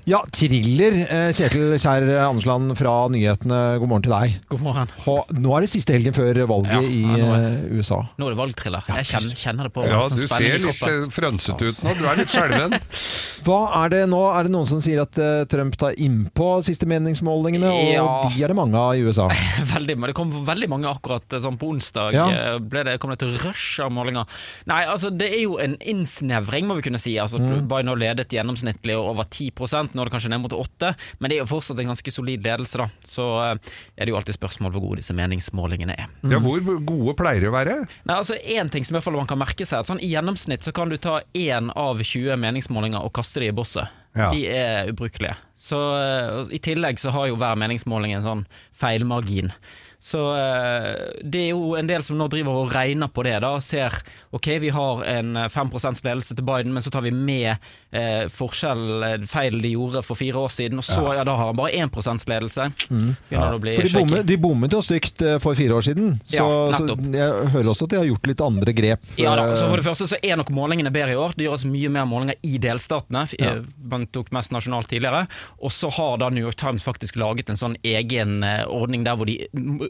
[0.07, 0.93] Ja, thriller.
[1.11, 4.35] Eh, Kjetil Kjær Andersland fra Nyhetene, god morgen til deg.
[4.47, 4.91] God morgen.
[5.03, 7.97] Ha, nå er det siste helgen før valget Ja, i nå er- eh, USA.
[8.15, 8.85] Nå er det valgthriller.
[8.87, 11.93] Jeg kjenner, kjenner det på Ja, sånn du ser litt eh, frønsete ut nå.
[11.99, 12.77] Du er litt skjelven.
[13.47, 14.21] Hva er det nå?
[14.31, 15.19] Er det noen som sier at
[15.51, 17.67] Trump tar innpå siste meningsmålingene?
[17.67, 18.07] Og Ja.
[18.31, 19.27] de er det mange av i USA.
[19.75, 22.13] Veldig, men det kom veldig mange akkurat sånn på onsdag.
[22.15, 22.57] Ja.
[22.63, 24.23] Ble det, kom det til rush av målinger.
[24.71, 27.17] Nei, altså det er jo en innsnevring, må vi kunne si.
[27.19, 27.67] Altså, Mm.
[27.67, 29.51] Biden har ledet gjennomsnittlig over 10
[29.97, 32.45] nå er det kanskje ned mot åtte, men det er jo fortsatt en ganske solid
[32.45, 32.87] ledelse, da.
[33.05, 36.11] Så eh, er det jo alltid spørsmål hvor gode disse meningsmålingene er.
[36.29, 37.79] Ja, hvor gode pleier de å være?
[38.07, 40.11] Nei, altså Én ting som i hvert fall man kan merke seg, at sånn i
[40.13, 43.89] gjennomsnitt så kan du ta én av 20 meningsmålinger og kaste de i bosset.
[44.17, 44.31] Ja.
[44.33, 45.35] De er ubrukelige.
[45.57, 49.51] Så eh, I tillegg så har jo hver meningsmåling en sånn feilmargin.
[49.99, 53.55] Så eh, det er jo en del som nå driver og regner på det, da,
[53.57, 53.93] og ser
[54.35, 55.73] ok, vi har en eh, 5
[56.05, 57.57] ledelse til Biden, men så tar vi med
[57.91, 61.51] eh, forskjell, eh, feil de gjorde for fire år siden, og så ja, da har
[61.51, 62.67] han bare 1 ledelse.
[62.91, 63.15] Mm.
[63.31, 63.45] Ja.
[63.51, 66.19] For de bommet, de bommet jo stygt eh, for fire år siden.
[66.25, 66.47] Så, Ja,
[66.77, 69.07] så jeg hører også at de har gjort litt andre grep.
[69.17, 71.35] Ja da, så eh, For det første så er nok målingene bedre i år.
[71.37, 73.25] Det gjøres mye mer målinger i delstatene.
[73.39, 73.55] Ja.
[73.87, 75.25] Man tok mest nasjonalt tidligere.
[75.61, 79.27] Og så har da New York Times faktisk laget en sånn egen ordning der hvor
[79.29, 79.39] de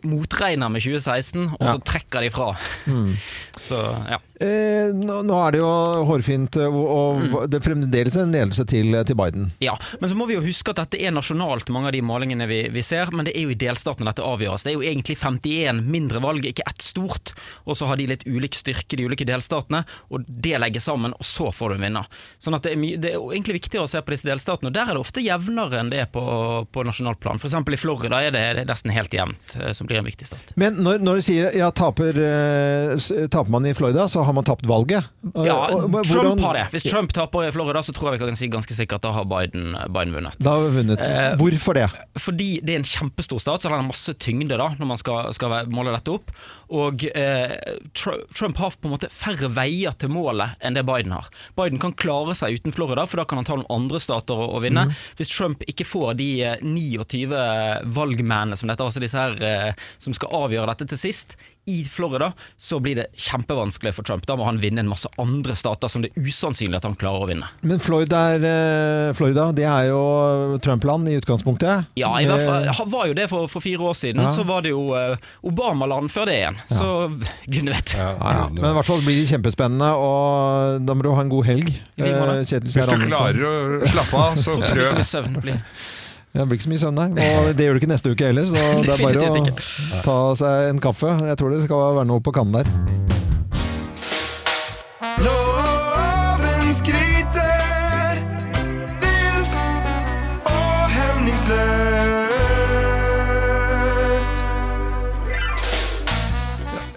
[0.07, 1.73] motregner med 2016, og Ja.
[1.75, 2.53] så trekker de fra.
[3.57, 3.77] Så
[4.09, 4.19] ja.
[4.39, 5.69] Eh, nå, nå er det jo
[6.09, 7.35] hårfint, og, og, Mm.
[7.49, 9.47] det er fremdeles en ledelse til, til Biden.
[9.63, 12.47] Ja, Men så må vi jo huske at dette er nasjonalt, mange av de målingene
[12.49, 13.09] vi, vi ser.
[13.15, 14.63] Men det er jo i delstatene dette avgjøres.
[14.65, 17.33] Det er jo egentlig 51 mindre valg, ikke ett stort.
[17.65, 19.83] Og så har de litt ulik styrke, de ulike delstatene.
[20.13, 22.11] Og det legges sammen, og så får du en vinner.
[22.43, 24.69] Sånn at det er, det er egentlig viktigere å se på disse delstatene.
[24.71, 26.23] Og der er det ofte jevnere enn det er på,
[26.71, 27.41] på nasjonalt plan.
[27.41, 27.57] F.eks.
[27.57, 30.53] i Florida er det, nesten helt jevnt, eh, som blir en viktig stat.
[30.59, 32.95] Men når, når du sier ja, taper, eh,
[33.33, 35.07] taper man i Florida, så har man tapt valget.
[35.33, 36.65] Ja, og- Trump hvordan- har det.
[36.75, 39.25] Hvis Trump taper i Florida, så tror jeg vi kan si ganske sikkert da har
[39.25, 40.37] Biden, Biden vunnet.
[40.39, 41.01] Da har vi vunnet.
[41.01, 41.87] Eh, Hvorfor det?
[42.19, 45.31] Fordi det er en kjempestor stat, så den har masse tyngde da, når man skal,
[45.33, 46.31] skal måle dette opp.
[46.69, 47.55] Og eh,
[47.93, 51.27] Trump har på en måte færre veier til målet enn det Biden har.
[51.55, 54.55] Biden kan klare seg uten Florida, for da kan han ta noen andre stater og,
[54.57, 54.87] og vinne.
[55.17, 57.31] Hvis Trump ikke får de eh, 29
[57.95, 61.37] valgmennene som dette, altså disse her eh, som skal avgjøre dette til sist,
[61.67, 64.25] i Florida, så blir det kjempevanskelig for Trump.
[64.27, 67.25] Da må han vinne en masse andre stater som det er usannsynlig at han klarer
[67.25, 67.49] å vinne.
[67.67, 71.91] Men Florida, er, eh, Florida det er jo Trump-land i utgangspunktet.
[71.99, 74.23] Ja, i hvert fall Eh, var jo det for, for fire år siden.
[74.23, 74.29] Ja.
[74.31, 76.57] Så var det jo eh, Obama-land før det igjen.
[76.71, 76.87] Så
[77.51, 77.93] gudene vet.
[77.97, 78.47] Ja, ja.
[78.53, 81.71] Men i hvert fall blir det kjempespennende, og da må du ha en god helg.
[81.97, 83.55] Hvis du klarer å
[83.91, 85.63] slappe av, så prøv.
[86.37, 87.29] Det blir ikke så mye søvn, nei.
[87.39, 88.53] Og det gjør du ikke neste uke heller, så
[88.85, 91.09] det er bare å ta seg en kaffe.
[91.31, 92.67] Jeg tror det skal være noe på kannen der.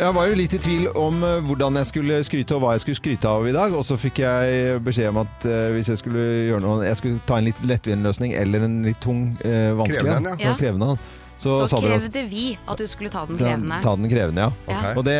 [0.00, 2.86] Jeg var jo litt i tvil om eh, hvordan jeg skulle skryte og hva jeg
[2.86, 3.74] skulle skryte av i dag.
[3.76, 7.20] Og så fikk jeg beskjed om at eh, hvis jeg skulle gjøre noe Jeg skulle
[7.28, 10.46] ta en litt lettvint løsning eller en litt tung, eh, vanskelig Krevende en, en.
[10.46, 10.54] ja.
[10.56, 10.94] krevende
[11.40, 13.80] Så, at- krevde vi at du skulle ta den krevende.
[13.80, 14.50] ta den krevende, ja.
[14.68, 14.94] Okay.
[15.00, 15.16] Og det,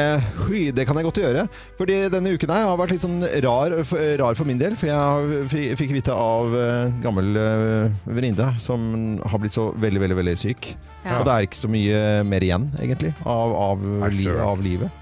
[0.77, 1.47] det kan jeg godt gjøre.
[1.79, 3.77] Fordi denne uken her har vært litt sånn rar,
[4.21, 4.77] rar for min del.
[4.77, 10.21] For jeg fikk vite av uh, gammel uh, venninne som har blitt så veldig, veldig
[10.21, 10.75] veldig syk.
[11.05, 11.21] Ja.
[11.21, 15.01] Og det er ikke så mye mer igjen, egentlig, av, av, li, av livet.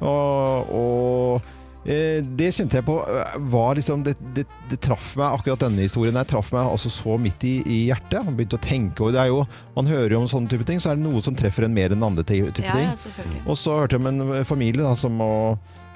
[0.00, 5.38] Og, og eh, det kjente jeg på eh, var liksom det, det, det traff meg,
[5.38, 8.20] akkurat denne historien her traff meg altså så midt i, i hjertet.
[8.26, 9.22] Man begynte å tenke over det.
[9.22, 9.38] er jo,
[9.78, 11.94] Man hører jo om sånne type ting, så er det noe som treffer en mer
[11.96, 12.84] enn andre type Ja, ting.
[12.90, 13.42] ja, selvfølgelig.
[13.48, 15.30] Og så hørte jeg om en familie da, som må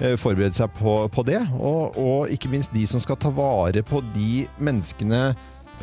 [0.01, 1.43] eh, forberede seg på, på det.
[1.59, 5.21] Og, og ikke minst de som skal ta vare på de menneskene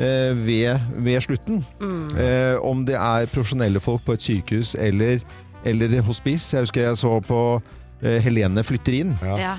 [0.02, 1.62] eh, ved, ved slutten.
[1.78, 2.06] Mm.
[2.18, 5.22] Eh, om det er profesjonelle folk på et sykehus eller,
[5.62, 6.56] eller hospice.
[6.56, 7.42] Jeg husker jeg så på
[8.02, 9.54] eh, Helene flytter inn Ja.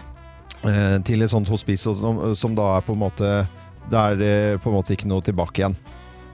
[0.69, 3.33] Eh, til et sånt hospice som, som da er på en måte
[3.91, 5.75] Det er på en måte ikke noe tilbake igjen.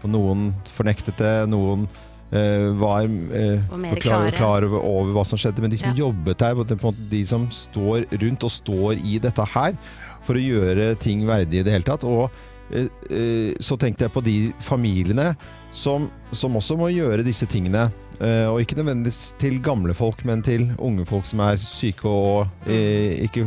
[0.03, 1.87] Og noen fornektet det, noen
[2.31, 5.63] uh, var, uh, Var klar, klar over, over hva som skjedde.
[5.63, 6.05] Men de som Ja.
[6.05, 9.75] jobbet der, på en måte de som står rundt og står i dette her
[10.21, 12.05] for å gjøre ting verdig i det hele tatt.
[12.07, 15.33] Og uh, så tenkte jeg på de familiene
[15.73, 17.89] som, som også må gjøre disse tingene.
[18.19, 22.49] Eh, og ikke nødvendigvis til gamle folk, men til unge folk som er syke og
[22.67, 23.45] uh, ikke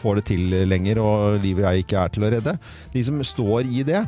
[0.00, 2.56] får det til lenger, og livet jeg ikke er til å redde.
[2.94, 4.02] De som står i det.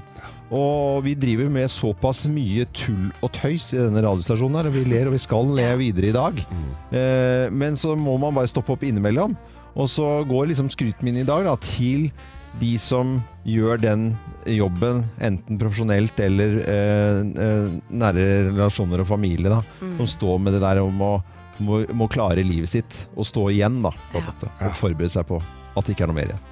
[0.55, 4.85] Og vi driver med såpass mye tull og tøys i denne radiostasjonen her, og vi
[4.91, 6.43] ler og vi skal le videre i dag.
[6.91, 9.39] Uh, men så må man bare stoppe opp innimellom.
[9.75, 12.11] Og så går liksom skrytet min i dag da, til
[12.61, 14.05] de som gjør den
[14.47, 19.97] jobben, enten profesjonelt eller eh, eh, nære relasjoner og familie, da, Mm.
[19.99, 21.13] som står med det der om å
[21.61, 24.25] må, må klare livet sitt og stå igjen, da, på Ja.
[24.27, 25.37] måte, og forberede seg på
[25.77, 26.43] at det ikke er noe mer igjen.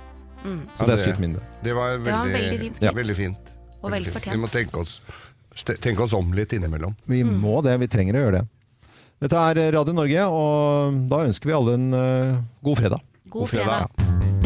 [0.45, 0.61] Mm.
[0.77, 1.33] Så Ja, det er det- skrytet min.
[1.33, 1.43] det.
[1.63, 3.53] Det var Det var veldig, veldig fint ja, veldig fint.
[3.83, 4.33] Og Veldig vel fortjent.
[4.33, 5.01] Vi må tenke oss,
[5.83, 6.95] tenke oss om litt innimellom.
[7.07, 8.49] Vi må det, vi trenger å gjøre det.
[9.23, 13.01] Dette er Radio Norge, og da ønsker vi alle en uh, god fredag.
[13.29, 13.87] God fredag.
[13.99, 14.42] Og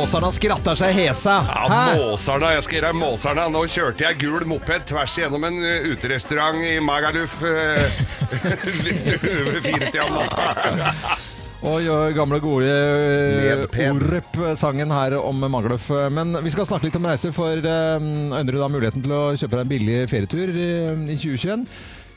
[0.00, 1.40] måsarna skratter seg hesa!
[1.44, 1.64] Ja,
[1.98, 3.48] Måsarna, jeg skal gi deg Måsarna.
[3.52, 9.60] Nå kjørte jeg gul moped tvers gjennom en uh, uterestaurant i Magaluf uh, litt over
[9.60, 11.18] firetida om natta.
[11.60, 13.90] Oi, oi, gamle gode eh.
[13.90, 15.90] Orup-sangen her om Magaluf.
[16.16, 19.58] Men vi skal snakke litt om reiser, for øyner du da muligheten til å kjøpe
[19.58, 21.66] deg en billig ferietur eh, i 2021?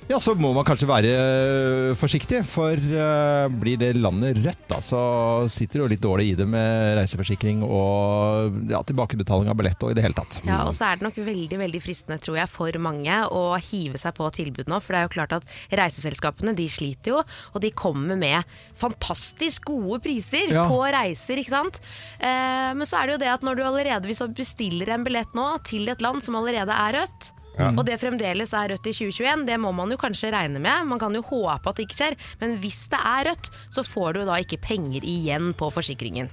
[0.10, 4.80] Ja, så må man kanskje være eh, forsiktig, for eh, blir det landet rødt, da,
[4.84, 5.00] så
[5.52, 9.98] sitter du litt dårlig i det med reiseforsikring og ja, tilbakebetaling av billett og i
[9.98, 10.38] det hele tatt.
[10.46, 14.02] Ja, og så er det nok veldig veldig fristende tror jeg, for mange å hive
[14.02, 14.82] seg på tilbud nå.
[14.84, 15.48] For det er jo klart at
[15.82, 17.24] reiseselskapene de sliter jo,
[17.56, 20.68] og de kommer med fantastisk gode priser Ja.
[20.70, 21.40] på reiser.
[21.40, 21.80] ikke sant?
[22.20, 25.08] Eh, men så er det jo det at når du allerede hvis du bestiller en
[25.08, 27.32] billett nå til et land som allerede er rødt,
[27.78, 30.88] Og det fremdeles er rødt i 2021, det må man jo kanskje regne med.
[30.90, 34.14] Man kan jo håpe at det ikke skjer, men hvis det er rødt, så får
[34.18, 36.30] du da ikke penger igjen på forsikringen.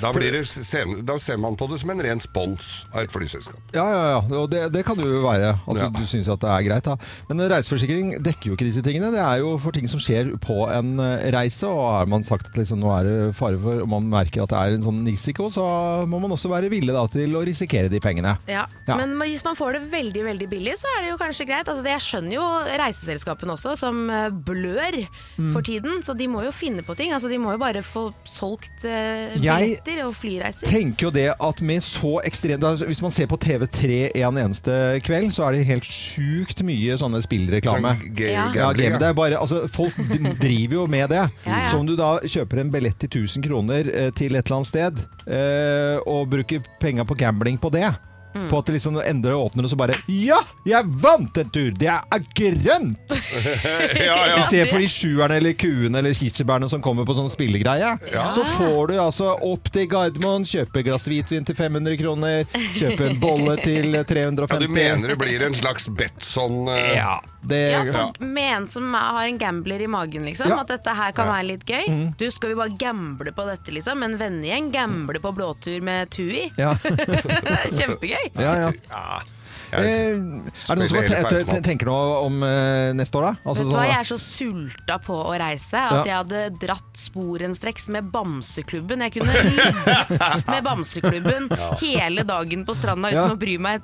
[0.00, 3.12] Da, blir det, sen- da ser man på det som en ren spons av et
[3.14, 3.60] flyselskap.
[3.76, 4.20] Ja, ja, ja.
[4.40, 5.54] Og det, det kan det jo være.
[5.66, 5.88] At Ja.
[5.92, 6.84] du syns at det er greit.
[6.84, 6.96] Da.
[7.28, 9.12] Men reiseforsikring dekker jo ikke disse tingene.
[9.14, 11.66] Det er jo for ting som skjer på en eh, reise.
[11.68, 14.50] Og har man sagt at liksom, nå er det fare for Og man merker at
[14.50, 15.62] det er en sånn risiko, så
[16.08, 18.36] må man også være villig da, til å risikere de pengene.
[18.50, 18.66] Ja.
[18.88, 18.96] Ja.
[18.98, 21.68] Men hvis man får det veldig veldig billig, så er det jo kanskje greit.
[21.68, 22.44] Altså, jeg skjønner jo
[22.80, 24.96] reiseselskapene også, som eh, blør
[25.36, 25.52] Mm.
[25.52, 25.98] for tiden.
[26.04, 27.12] Så de må jo finne på ting.
[27.12, 30.64] Altså, de må jo bare få solgt Jeg billetter og flyreiser.
[30.64, 34.38] Jeg tenker jo det at med så ekstremt altså, Hvis man ser på TV3 en
[34.40, 37.96] eneste kveld, så er det helt sjukt mye sånne spillreklame.
[38.00, 38.46] Sånn Ja.
[38.54, 39.94] Ja, det er bare, altså, folk
[40.40, 41.24] driver jo med det.
[41.46, 41.70] Ja, ja.
[41.70, 44.70] Så om du da kjøper en billett til 1000 kroner eh, til et eller annet
[44.72, 47.88] sted, eh, og bruker penga på gambling på det
[48.36, 48.48] Mm.
[48.50, 50.40] På at det liksom endrer og åpner, og så bare Ja!
[50.66, 51.70] Jeg vant en tur!
[51.76, 53.16] Det er grønt!
[54.06, 54.36] ja, ja.
[54.38, 57.94] I stedet for de sjuerne eller kuene eller kirsebærene som kommer på sånn spillegreie.
[58.34, 62.44] Så får du altså opp til Gardermoen, kjøpe glass hvitvin til 500 kroner,
[62.76, 66.96] kjøpe en bolle til 350 Ja, du mener det blir en slags Betson Uh...
[66.96, 67.20] Ja,
[67.50, 70.48] det Ja, folk med en som har en gambler i magen, liksom.
[70.50, 70.60] Ja.
[70.64, 71.86] At dette her kan være litt gøy.
[72.18, 74.02] Du, skal vi bare gamble på dette, liksom?
[74.06, 76.50] En vennegjeng gamble på blåtur med Tui.
[76.58, 76.74] Ja.
[77.78, 78.30] Kjempegøy.
[78.34, 78.70] ja, ja.
[78.90, 79.80] Ja.
[79.82, 83.32] Eh, er det noen som tenker noe om eh, neste år, da?
[83.50, 86.04] Altså, Vet du hva, sånn- Jeg er så sulta på å reise at Ja.
[86.06, 89.02] jeg hadde dratt sporenstreks med Bamseklubben.
[89.08, 91.50] Jeg kunne ligget med Bamseklubben
[91.82, 93.34] hele dagen på stranda uten Ja.
[93.34, 93.82] å bry meg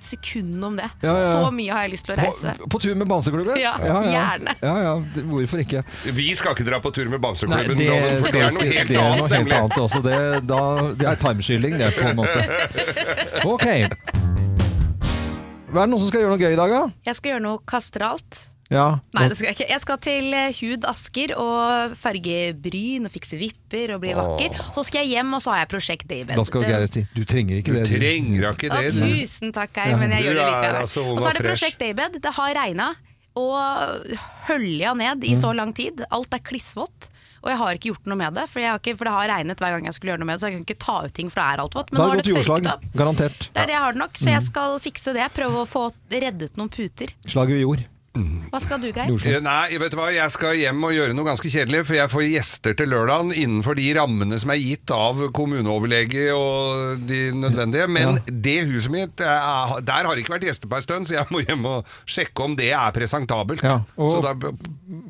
[0.00, 0.88] et sekund om det.
[1.04, 1.30] Ja, ja.
[1.30, 2.54] Så mye har jeg lyst til å reise.
[2.58, 3.60] på, på tur med Bamseklubben?
[3.60, 4.56] Ja, gjerne.
[4.64, 4.94] Ja, ja,
[5.30, 5.84] hvorfor ikke?
[6.16, 8.90] Vi skal ikke dra på tur med Nei, Bamseklubben, det, for det er noe helt
[8.90, 9.20] det er annet.
[9.20, 10.02] noe helt annet også.
[10.06, 10.62] Det, da,
[10.96, 12.40] det er timeskylling, det, på en måte.
[13.50, 13.66] Ok.
[15.70, 16.80] Er det noen som skal gjøre noe gøy i dag, da?
[17.06, 18.40] Jeg skal gjøre noe kastralt.
[18.70, 19.00] Ja.
[19.16, 19.66] Nei, det skal jeg ikke.
[19.72, 24.54] Jeg skal til eh, Hud Asker og farge bryn og fikse vipper og bli vakker.
[24.76, 26.36] Så skal jeg hjem, og så har jeg Prosjekt David.
[26.38, 27.84] Da skal Gerhard si du trenger ikke det.
[27.90, 27.94] du.
[27.96, 28.94] trenger ikke det.
[28.94, 29.00] du.
[29.02, 30.80] tusen takk, Geir, men jeg Du gjør det likevel.
[30.84, 31.46] altså og så er det.
[31.50, 32.20] Prosjekt Daybed.
[32.22, 32.92] Det har regna
[33.40, 34.16] og
[34.48, 36.04] hølja ned i så lang tid.
[36.10, 37.10] Alt er klissvått.
[37.40, 39.30] Og jeg har ikke gjort noe med det, for, jeg har ikke, for det har
[39.32, 40.42] regnet hver gang jeg skulle gjøre noe med det.
[40.42, 41.90] Så jeg kan ikke ta ut ting, for det er alt vått.
[41.92, 42.66] Men Da har det gått jordslag.
[42.66, 42.98] tørket opp.
[43.00, 43.46] Garantert.
[43.46, 45.28] Det er det jeg har det nok, så jeg skal fikse det.
[45.38, 47.14] Prøve å få reddet noen puter.
[47.24, 47.86] Slaget ved jord.
[48.10, 49.06] Hva skal du, Geir?
[49.30, 52.10] Eh, Nei, vet du hva, jeg skal hjem og gjøre noe ganske kjedelig, for jeg
[52.10, 57.86] får gjester til lørdagen innenfor de rammene som er gitt av kommuneoverlege og de nødvendige.
[57.94, 61.20] Men det huset mitt, er, der har det ikke vært gjester på en stund, så
[61.20, 63.62] jeg må hjem og sjekke om det er presentabelt.
[63.62, 64.34] Ja, og- Så da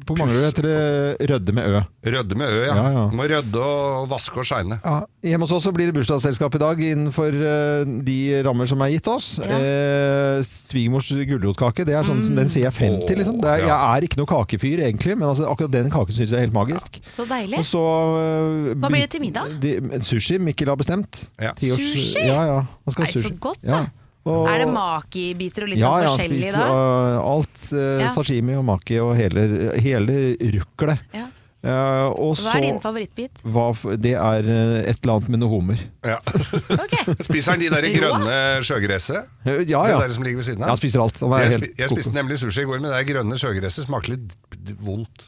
[0.04, 1.80] På Manglerud heter det Rødde med Ø.
[2.04, 2.74] rødde med ø, ja.
[2.74, 3.04] Ja, ja.
[3.16, 4.76] Må rødde og vaske og shine.
[4.84, 8.90] Ja, hjemme hos oss blir det bursdagsselskap i dag innenfor eh, de rammer som er
[8.92, 9.38] gitt oss.
[9.38, 12.34] Eh, Svigermors gulrotkake, det er sånn, Mm.
[12.36, 13.16] den ser jeg frem til.
[13.20, 13.38] Liksom.
[13.40, 13.76] Det er, Ja.
[13.76, 16.56] Jeg er ikke noe kakefyr egentlig, men altså, akkurat den kaken syns jeg er helt
[16.56, 17.00] magisk.
[17.10, 17.58] Så deilig.
[17.58, 17.84] Og så
[18.18, 19.54] eh, Hva blir det til middag?
[19.62, 19.72] De,
[20.02, 21.30] sushi Mikkel har bestemt.
[21.40, 21.52] Ja.
[21.52, 22.26] Års- Sushi?
[22.26, 22.58] Ja, ja.
[22.84, 23.28] Han skal Nei, sushi.
[23.28, 23.70] så godt, Ja.
[23.84, 23.86] da.
[24.30, 26.70] Og- Er det maki-biter og litt ja, sånn ja, forskjellig spiser da?
[26.70, 27.62] uh, alt.
[27.72, 28.08] uh, Ja.
[28.08, 31.00] Sashimi og maki og hele, hele ruklet.
[31.14, 31.26] Ja.
[31.60, 33.40] Uh, og Hva er din favorittbit?
[33.44, 33.66] hva,
[34.00, 35.82] Det er uh, et eller annet med noe hummer.
[36.06, 36.16] Ja.
[36.80, 37.16] Okay.
[37.26, 39.28] Spiser han de der grønne sjøgresset?
[39.44, 40.72] Uh, Ja, Det der som ligger ved siden av?
[40.72, 41.20] Jeg spiser alt.
[41.20, 43.36] Han er Jeg, helt spi, jeg spiste nemlig sushi i går, men det der grønne
[43.42, 44.34] sjøgresset smaker litt
[44.80, 45.26] vondt.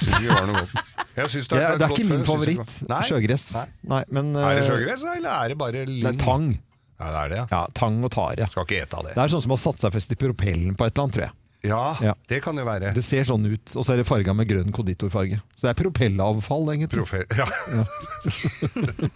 [0.00, 0.74] Synes det var noe godt.
[1.14, 2.72] Jeg synes det, er, det er ikke min favoritt.
[2.80, 3.02] det Nei.
[3.06, 3.46] Sjøgress.
[3.54, 3.66] Nei.
[3.92, 6.48] Nei, men uh, Er det sjøgress, eller er det bare Det er tang.
[6.98, 7.46] Ja, det er det, ja.
[7.52, 8.48] Ja, tang og tare.
[8.50, 9.14] Skal ikke ete av det.
[9.18, 11.26] Det er sånn som å satt seg fest i propellen på et eller annet, tror
[11.28, 11.36] jeg.
[11.64, 12.14] Ja, Ja.
[12.28, 12.92] det kan jo være.
[12.94, 15.40] Det ser sånn ut, og så er det farga med grønn konditorfarge.
[15.56, 16.90] Så det er propellavfall, egentlig.
[16.92, 17.46] Profe ja.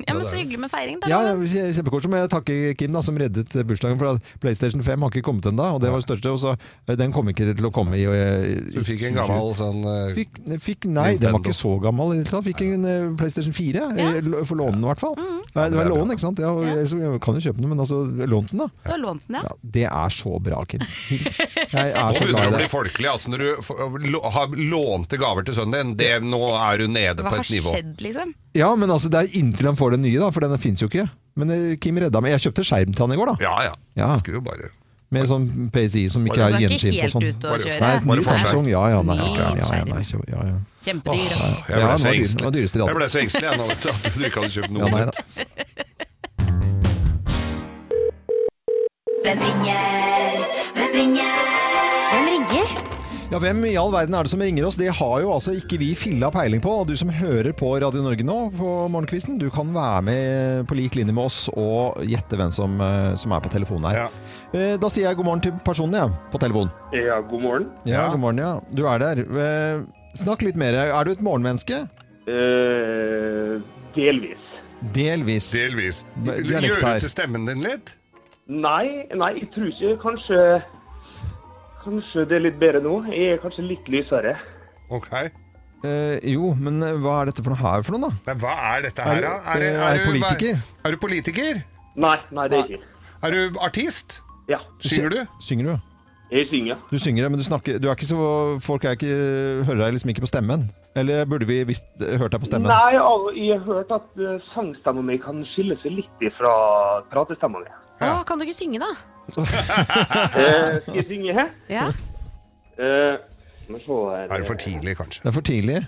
[0.09, 1.09] Ja, men Så hyggelig med feiring, da.
[1.11, 2.05] Ja, det kjempekort.
[2.05, 3.99] Så må jeg takke Kim, da, som reddet bursdagen.
[4.01, 6.33] For at PlayStation 5 har ikke kommet ennå, og det var det største.
[6.33, 6.55] Og så,
[6.89, 10.13] eh, den kom ikke til å komme i, i Du fikk en gammel sånn uh,
[10.17, 12.15] Fikk, fikk, nei, den var ikke så gammel.
[12.15, 12.47] i det hele tatt.
[12.49, 13.85] Fikk en uh, PlayStation 4.
[13.99, 14.09] Ja.
[14.21, 15.17] eh, For lånen, i hvert fall.
[15.19, 16.43] Nei, det var det lån, ikke sant?
[16.45, 16.75] Ja, og Ja.
[16.83, 18.69] jeg, jeg kan jo kjøpe den, men altså, lånt den, da.
[18.89, 19.43] Du lånt den, ja.
[19.49, 20.85] Ja, det er så bra, Kim.
[21.69, 23.09] Jeg er så glad du å bli folkelig.
[23.11, 27.23] Altså, når du lo- har lånte gaver til sønnen din, det, nå er du nede
[27.23, 27.75] Hva på har et nivå.
[27.75, 28.35] skjedd, liksom?
[28.55, 30.89] Ja, men altså, det er inntil han får den nye, da, for den fins jo
[30.89, 31.09] ikke.
[31.39, 32.33] Men eh, Kim redda meg.
[32.39, 33.37] Jeg kjøpte skjerm til han i går, da.
[33.45, 33.75] Ja, ja.
[33.97, 34.19] Ja.
[34.19, 34.71] Skulle jo bare
[35.11, 37.23] Med sånn PSI som ikke er ikke gjenskinn på helt sånn.
[37.31, 37.81] ute å Bare- kjøre?
[37.81, 38.25] Nei, Bare ny.
[38.29, 38.67] Samsung.
[38.69, 40.59] Ja, ja, nei, Ny ja, ja, ja, nei, kjø- ja, ja.
[40.85, 41.31] Kjempedyr.
[41.33, 42.19] Jeg Ja, ble den så var dyr.
[42.21, 42.37] engstelig.
[42.37, 44.41] Den var dyreste i Jeg ble så engstelig jeg nå, vet du, at du ikke
[44.43, 44.91] hadde kjøpt Ja, noe.
[44.91, 45.13] nei da.
[49.25, 50.45] Hvem ringer?
[50.77, 51.58] Hvem ringer?
[53.29, 54.79] Ja, Ja, Hvem i all verden er det som ringer oss?
[54.81, 56.71] Det har jo altså ikke vi filla peiling på.
[56.81, 60.79] Og du som hører på Radio Norge nå på Morgenkvisten, du kan være med på
[60.79, 64.09] lik linje med oss og gjette hvem som, eh, som er på telefonen her.
[64.09, 64.79] Ja.
[64.81, 66.73] Da sier jeg god morgen til personen, jeg, på telefon.
[66.97, 67.69] Ja, god morgen.
[67.85, 68.55] Ja, god morgen, ja.
[68.73, 69.21] Du er der.
[69.21, 69.85] Eh,
[70.17, 70.73] Snakk litt mer.
[70.89, 71.85] Er du et morgenmenneske?
[72.25, 73.61] Uh,
[73.95, 74.41] delvis.
[74.97, 75.53] Delvis.
[75.53, 76.01] Delvis.
[76.25, 77.93] Gjør du til stemmen din litt?
[78.49, 79.95] Nei, nei, jeg tror ikke.
[80.01, 80.41] Kanskje
[81.85, 82.95] Kanskje det er litt bedre nå.
[83.13, 84.37] Jeg er kanskje litt lysere.
[84.91, 85.11] Ok.
[85.87, 88.23] Eh, jo, men eh, hva er dette for noe her for noe, da?
[88.27, 89.35] Men hva er dette Er her, da?
[89.55, 90.63] er er, du du- politiker?
[90.85, 91.61] Er du politiker?
[91.99, 92.89] Nei, nei, det er ikke.
[93.23, 94.21] Er du artist?
[94.51, 94.59] Ja.
[94.83, 95.21] Synger du?
[95.45, 95.77] Synger du?
[96.31, 96.77] Jeg synger.
[96.91, 99.09] Du synger, men du snakker Du er ikke så Folk er ikke,
[99.65, 100.67] hører deg liksom ikke på stemmen.
[100.99, 102.69] Eller burde vi visst hørt deg på stemmen?
[102.69, 102.99] Nei,
[103.39, 106.53] jeg har hørt at uh, sangstemmen min kan skille seg litt fra
[107.13, 107.79] pratestemmen min.
[108.01, 108.93] Å, kan du ikke synge, da?
[109.39, 111.49] Eh, skal jeg synge her?
[111.69, 111.87] Ja.
[112.79, 113.19] Eh,
[113.65, 114.27] skal vi se her.
[114.31, 115.21] Er det for tidlig, kanskje?
[115.25, 115.81] Det er for tidlig.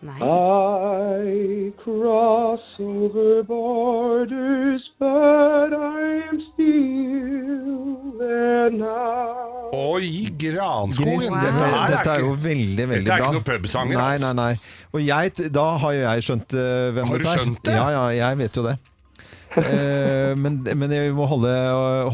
[0.00, 0.16] Nei.
[0.16, 9.68] I cross over borders, but I'm still there now.
[9.76, 11.12] Oi, granskogen!
[11.20, 14.12] Grisen, Dette, her dette er jo ikke- veldig, veldig Dette er ikke noe pubsanger, Nei,
[14.16, 14.32] altså.
[14.32, 14.86] nei, nei.
[14.96, 17.36] Og jeg, da har jo jeg skjønt eh, hvem Har du dette er.
[17.44, 17.74] skjønt det?
[17.76, 18.78] Ja, ja, jeg vet jo det.
[19.58, 21.50] Eh, men, men jeg må holde,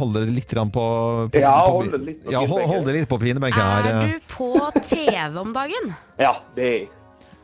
[0.00, 2.72] holde det litt på, på Ja, på, holde litt på ja, hold, pinebenken.
[2.72, 3.88] hold litt på pinebenken her.
[3.90, 4.14] Er eh.
[4.14, 5.92] du på TV om dagen?
[6.26, 6.88] Ja, det er jeg.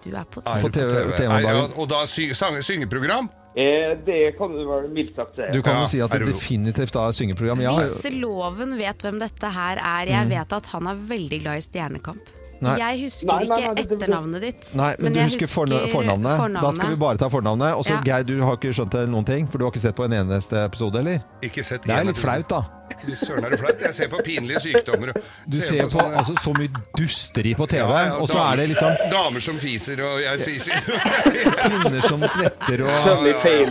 [0.03, 0.59] Du er på TV.
[0.65, 1.77] På TV TV om ja, dagen.
[1.79, 3.29] og da sy sang, syngeprogram?
[3.53, 5.47] Eh, det kan du vel mildt sagt si.
[5.53, 7.61] Du kan Ja, jo si at det definitivt er syngeprogram.
[7.61, 11.61] Ja, Hvis loven vet hvem dette her er Jeg vet at han er veldig glad
[11.61, 12.33] i Stjernekamp.
[12.63, 12.77] Nei.
[12.79, 14.69] Jeg husker Nei, nei, ikke etternavnet ditt.
[14.79, 16.61] Nei, men, du jeg husker forna- fornavnet.
[16.63, 17.75] Da skal vi bare ta fornavnet.
[17.77, 18.03] Og så Ja.
[18.07, 20.65] Geir, du har ikke skjønt noen ting, for du har ikke sett på en eneste
[20.65, 21.19] episode, eller?
[21.43, 22.63] Ikke sett Det er litt flaut, da.
[23.15, 23.81] Søren, er det flaut?
[23.83, 25.09] Jeg ser på pinlige sykdommer.
[25.11, 26.69] og Du ser på sånne- altså, så mye
[26.99, 30.21] dusteri på TV, Ja, ja, og så damer- er det liksom Damer som fiser, og
[30.23, 30.73] jeg fiser.
[31.63, 33.67] kvinner som svetter og ja,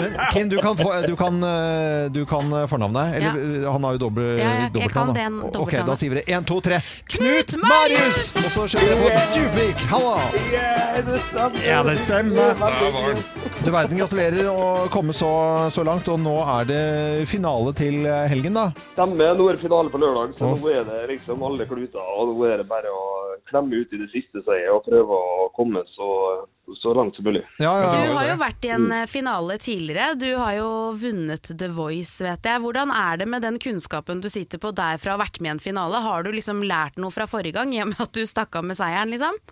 [0.00, 3.16] Men Kim, du kan, få, du kan, eh, du kan fornavnet?
[3.16, 5.14] Eller eh, han har jo dobbelt Ja, ja, dobbeltnavn.
[5.52, 5.58] da.
[5.60, 6.26] Ok, da sier vi det.
[6.26, 6.80] Én, to, tre.
[7.08, 8.36] Knut Marius!
[8.36, 9.86] Og så kjører vi på Djupvik.
[9.88, 10.16] Hallo!
[10.52, 11.64] Ja, det stemmer.
[11.64, 12.54] Ja, det stemmer.
[12.60, 13.24] Der var den.
[13.66, 15.28] Du verden, gratulerer å komme så,
[15.74, 16.06] så langt.
[16.06, 16.82] Og nå er det
[17.26, 18.68] finale til helgen, da.
[18.92, 19.32] Stemmer.
[19.34, 21.98] Nå er det finale på lørdag, så nå er det liksom alle kluter.
[22.14, 23.02] Og nå er det bare å
[23.50, 26.10] klemme ut i det siste, sier jeg, og prøve å komme så,
[26.78, 27.42] så langt som mulig.
[27.58, 30.14] Ja, ja, Du har jo vært i en eh, finale tidligere.
[30.18, 30.70] Du har jo
[31.02, 32.62] vunnet The Voice, vet jeg.
[32.62, 35.64] Hvordan er det med den kunnskapen du sitter på derfra og vært med i en
[35.66, 36.06] finale?
[36.06, 38.70] Har du liksom lært noe fra forrige gang, i og med at du stakk av
[38.70, 39.42] med seieren, liksom?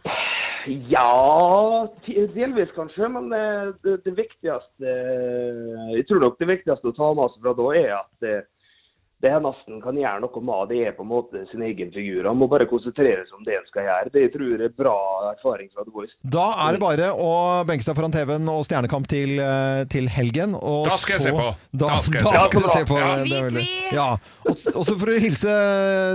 [0.67, 6.97] Ja, delvis kanskje, men eh, det, det viktigste eh, Jeg tror nok det viktigste å
[6.97, 8.47] ta med oss fra da er at eh,
[9.25, 12.27] det han nesten kan gjøre noe med, det er på en måte sin egen figur.
[12.29, 14.13] Han må bare konsentrere seg om det han skal gjøre.
[14.15, 14.97] Det jeg tror jeg er bra
[15.33, 16.13] erfaring fra The Voice.
[16.37, 17.31] Da er det bare å
[17.69, 20.55] benke seg foran TV-en og Stjernekamp til, eh, til helgen.
[20.61, 21.49] Og Da skal jeg så, se på.
[21.73, 22.45] Da, Da skal jeg da se på.
[22.51, 22.99] skal du se på.
[23.01, 23.13] Ja.
[23.25, 24.09] det er veldig- Sweet, Ja.
[24.45, 25.53] Og, og så for å hilse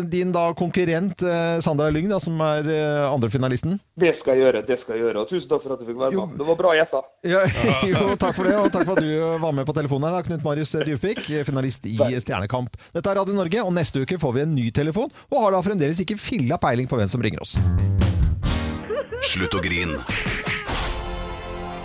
[0.09, 3.79] din da konkurrent eh, Sandra Lyng, da, som er eh, andrefinalisten.
[3.99, 4.61] Det skal jeg gjøre.
[4.67, 5.23] det skal jeg gjøre.
[5.23, 6.37] Og tusen takk for at du fikk være med.
[6.37, 7.01] Det var bra gjetta.
[7.27, 7.41] Ja,
[7.91, 10.21] jo, takk for det, og takk for at du var med på telefonen her, da,
[10.29, 12.77] Knut Marius Djupvik, finalist i Stjernekamp.
[12.99, 15.61] Dette er Radio Norge, og neste uke får vi en ny telefon, og har da
[15.63, 17.55] fremdeles ikke filla peiling på hvem som ringer oss.
[19.23, 19.93] Slutt å grin.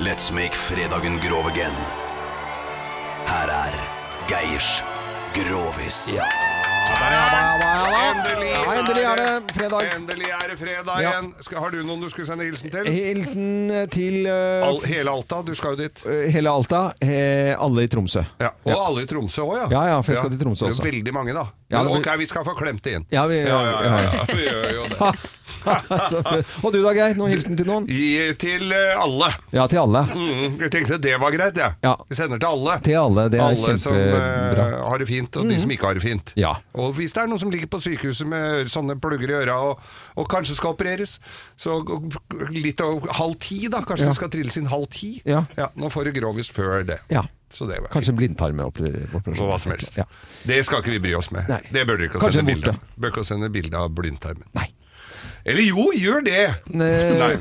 [0.02, 1.78] Let's make fredagen grov again.
[3.30, 3.78] Her er
[4.26, 4.72] Geirs
[5.38, 6.02] Grovis.
[6.10, 6.53] Endelig,
[6.84, 9.86] Ja, endelig er det fredag.
[9.96, 11.10] Endelig er det fredag Ja.
[11.12, 11.30] igjen.
[11.44, 12.88] Skal, har du noen du skulle sende hilsen til?
[12.92, 16.02] Hilsen til eh, Al hele Alta, du skal jo dit.
[16.06, 18.24] eh, hele Alta, eh, alle i Tromsø.
[18.40, 18.50] Ja.
[18.66, 19.66] Og alle i Tromsø òg, ja.
[19.72, 20.82] Ja, ja, for jeg skal til Tromsø Det også.
[20.84, 21.46] er veldig mange, da.
[21.74, 23.06] Ja, det blir- ok, vi skal få klemt det inn.
[23.12, 25.14] Ja, vi, Ja, ja, ja, ja, vi gjør jo det.
[25.64, 26.18] Så
[26.60, 27.14] og du da, Geir?
[27.16, 27.86] Noen hilsen til noen?
[27.88, 29.30] Gi til eh, alle.
[29.54, 30.02] Ja, til alle.
[30.12, 31.76] Mm, jeg tenkte det var greit, jeg.
[31.86, 31.94] Ja.
[32.10, 32.74] Vi sender til alle.
[32.84, 34.66] Til alle, det er alle som eh, kjempebra.
[34.74, 34.82] Mm.
[34.90, 36.32] har det fint, og de som ikke har det fint.
[36.36, 36.52] Ja.
[36.76, 39.80] Og hvis det er noen som ligger på sykehuset med sånne plugger i øra og,
[40.20, 41.16] og kanskje skal opereres,
[41.56, 41.78] så
[42.52, 43.80] litt over halv ti, da.
[43.88, 44.12] Kanskje Ja.
[44.12, 45.14] det skal trilles inn halv ti?
[45.24, 45.46] Ja.
[45.80, 47.00] Nå får du grovis før det.
[47.14, 47.24] Ja.
[47.54, 49.46] Så det var Kanskje blindtarmoperasjon.
[49.46, 49.98] Hva som helst.
[50.00, 50.06] Ja.
[50.48, 51.46] Det skal ikke vi bry oss med.
[51.50, 51.60] Nei.
[51.70, 52.96] Det bør dere ikke Kanskje sende en bilde av.
[53.00, 54.48] Bør ikke sende bilde av blindtarmen.
[54.58, 54.70] Nei.
[55.44, 56.40] Eller jo, gjør det!
[56.72, 56.88] Ne
[57.22, 57.34] Nei.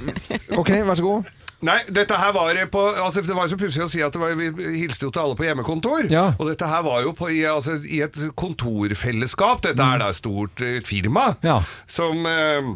[0.59, 1.31] Ok, vær så god.
[1.63, 4.19] Nei, dette her var på altså Det var jo så pussig å si at det
[4.19, 4.49] var, vi
[4.81, 6.09] hilste jo til alle på hjemmekontor.
[6.11, 6.25] Ja.
[6.35, 9.63] Og dette her var jo på, i, altså, i et kontorfellesskap.
[9.63, 11.61] Dette er da et stort eh, firma Ja.
[11.87, 12.73] som eh,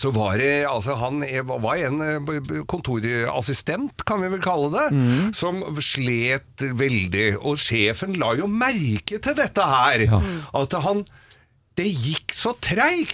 [0.00, 5.32] så var det altså Han var en eh, kontorassistent, kan vi vel kalle det, Mm.
[5.36, 7.36] som slet veldig.
[7.44, 10.06] Og sjefen la jo merke til dette her.
[10.56, 11.04] At han
[11.78, 13.12] det gikk så treigt.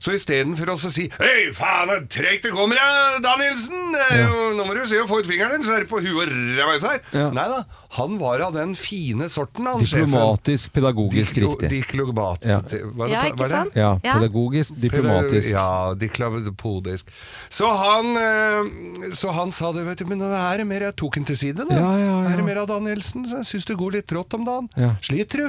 [0.00, 3.92] Så istedenfor å si Hei, faen, så treigt det kommer, ja, Danielsen!
[3.98, 4.28] Ja.
[4.56, 6.30] Nå må du se å få ut fingeren din, så er det på huet og
[6.56, 7.00] ræva ut her.
[7.12, 7.26] Ja.
[7.36, 7.58] Nei da,
[7.98, 10.06] han var av den fine sorten, han sjefen.
[10.06, 11.70] Diplomatisk, pedagogisk Diklo- riktig.
[11.74, 12.46] Diklobat...
[12.46, 12.60] Ja.
[12.62, 13.50] Hva er det- Ja, ikke er det?
[13.52, 13.76] sant?
[13.82, 15.50] Ja, pedagogisk, diplomatisk.
[15.52, 15.68] Ja,
[16.00, 17.12] diklapodisk.
[17.52, 21.18] Så han, eh, så han sa det, vet du, men her er mer Jeg tok
[21.20, 21.74] han til side, da.
[21.74, 22.32] Ja, ja, ja.
[22.32, 23.26] Er det mer av Danielsen?
[23.28, 24.70] Så jeg syns det går litt trått om dagen.
[24.78, 24.94] Ja.
[25.04, 25.42] Sliter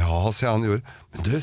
[0.00, 0.82] Ja, sier han gjorde.
[1.14, 1.34] Men du,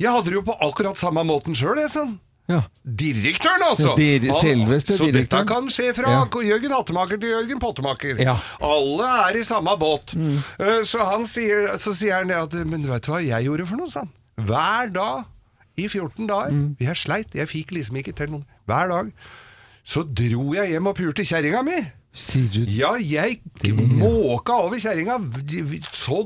[0.00, 2.18] jeg hadde det jo på akkurat samme måten sjøl, jeg, sånn.
[2.50, 2.62] Ja.
[2.82, 3.92] Direktøren, altså!
[3.92, 5.44] Ja, dir- selveste så direktøren.
[5.46, 6.24] dette kan skje fra Ja.
[6.26, 8.18] Jørgen Hattemaker til Jørgen Pottemaker.
[8.18, 8.34] Ja.
[8.60, 10.16] Alle er i samme båt.
[10.18, 10.40] Mm.
[10.84, 13.76] Så, han sier, så sier han det at Men vet du hva jeg gjorde for
[13.78, 14.10] noe, sa han.
[14.40, 15.24] Hver dag
[15.78, 16.50] i 14 dager.
[16.50, 16.76] Mm.
[16.80, 18.44] Jeg sleit, jeg fikk liksom ikke til noen.
[18.66, 19.12] Hver dag.
[19.86, 21.78] Så dro jeg hjem og pulte kjerringa mi.
[22.10, 23.38] Sier du Ja, jeg
[23.70, 25.18] måka over kjerringa.
[25.94, 26.24] Så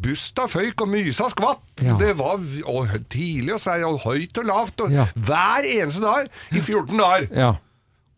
[0.00, 1.60] busta føyk og mysa skvatt.
[1.84, 1.98] Ja.
[2.00, 3.60] Det var og tidlig og
[3.90, 4.80] og høyt og lavt.
[4.86, 5.04] Og Ja.
[5.14, 7.28] Hver eneste dag i 14 dager.
[7.36, 7.50] Ja.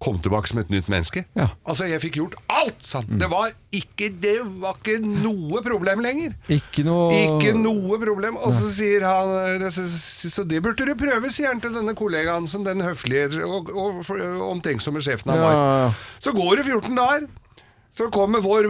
[0.01, 1.26] Kom tilbake som et nytt menneske.
[1.36, 1.51] Ja.
[1.51, 1.57] Mm.
[1.68, 2.78] Altså, jeg fikk gjort alt!
[2.88, 3.11] Sant?
[3.20, 6.32] Det, var ikke, det var ikke noe problem lenger.
[6.48, 8.38] Ikke noe Ikke noe problem.
[8.40, 12.48] Og så sier han så, så det burde du prøve, sier han til denne kollegaen
[12.48, 15.61] som den høflige og, og, og omtenksomme sjefen han var.
[15.61, 15.92] ja.
[16.20, 17.28] Så går det 14 dager.
[17.91, 18.68] Så kommer vår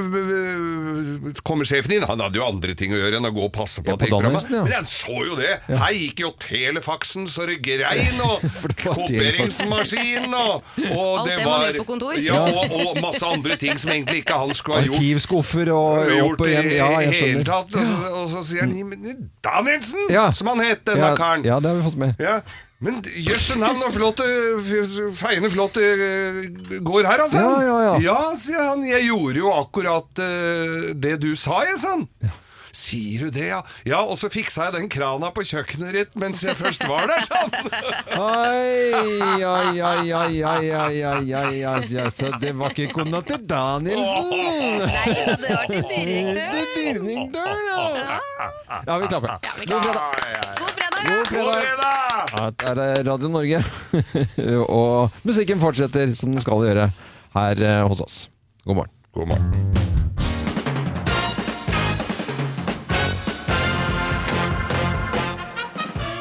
[1.45, 2.05] Kommer sjefen inn.
[2.09, 4.09] Han hadde jo andre ting å gjøre enn å gå og passe på Ja, på.
[4.09, 4.63] Danielsen, ja.
[4.65, 5.59] Men han så jo det.
[5.69, 8.41] Her gikk jo telefaksen så det grein, og
[8.85, 12.17] kopieringsmaskinen og, og Alt det det man var gjør på kontor.
[12.25, 16.11] Ja, og, og masse andre ting som egentlig ikke han skulle ha gjort Arkivskuffer og
[16.15, 16.71] gjort opp og igjen.
[16.79, 17.47] Ja, jeg hele skjønner.
[17.53, 17.77] tatt.
[17.77, 20.27] Og så, og så sier han Danielsen, Ja.
[20.33, 21.45] som han het, denne Ja, karen.
[21.45, 22.17] ja, det har vi fått med.
[22.81, 22.87] Ja.
[22.87, 26.47] Men jøsse navn og flott eh, Feiende flott eh,
[26.81, 27.43] går her, altså.
[27.43, 27.97] Ja, ja, ja.
[28.07, 28.85] Ja, sier han.
[28.89, 32.07] Jeg gjorde jo akkurat eh, det du sa, jeg, sa han.
[32.81, 33.61] Sier du det, ja?
[33.85, 37.21] Ja, og så fiksa jeg den krana på kjøkkenet ditt mens jeg først var der,
[38.17, 39.81] ai, ai,
[42.15, 44.31] Så det var ikke kona til Danielsen!
[44.81, 45.07] Nei,
[45.43, 47.35] det var til direktøren.
[47.37, 48.19] Ja!
[48.87, 49.29] Ja, vi klapper.
[49.67, 50.01] God fredag!
[50.61, 51.03] God fredag!
[51.11, 52.21] God fredag!
[52.61, 53.61] Det er Radio Norge.
[54.81, 56.89] Og musikken fortsetter som den skal gjøre
[57.37, 58.23] her eh, hos oss.
[58.65, 58.97] God morgen.
[59.13, 59.80] God morgen.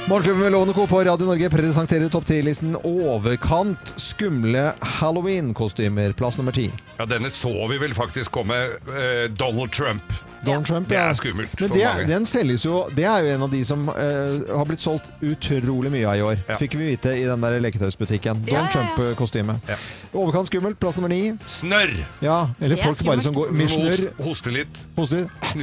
[0.10, 0.88] Morgenklubben med Lovende Co.
[0.88, 6.16] på Radio Norge presenterer topp 10-listen overkant skumle halloween-kostymer.
[6.18, 6.66] Plass nummer ti.
[6.97, 8.57] Ja, denne så vi vel faktisk komme.
[8.89, 10.03] eh, Donald Trump.
[10.46, 12.08] Donald Trump, Det er skummelt Men for det, mange.
[12.08, 15.92] den selges jo Det er jo en av de som eh, har blitt solgt utrolig
[15.92, 16.38] mye av i år.
[16.48, 16.58] Ja.
[16.62, 18.46] Fikk vi vite i den der leketøysbutikken.
[18.48, 18.94] Ja, Donald ja, ja.
[18.96, 19.58] Trump-kostyme.
[19.68, 19.76] Ja.
[20.14, 20.80] Overkant skummelt.
[20.80, 21.34] Plass nummer ni.
[21.46, 21.92] Snørr!
[22.24, 24.22] Ja, eller Det er folk bare som går med snørr, litt.
[24.24, 24.80] Hoste litt.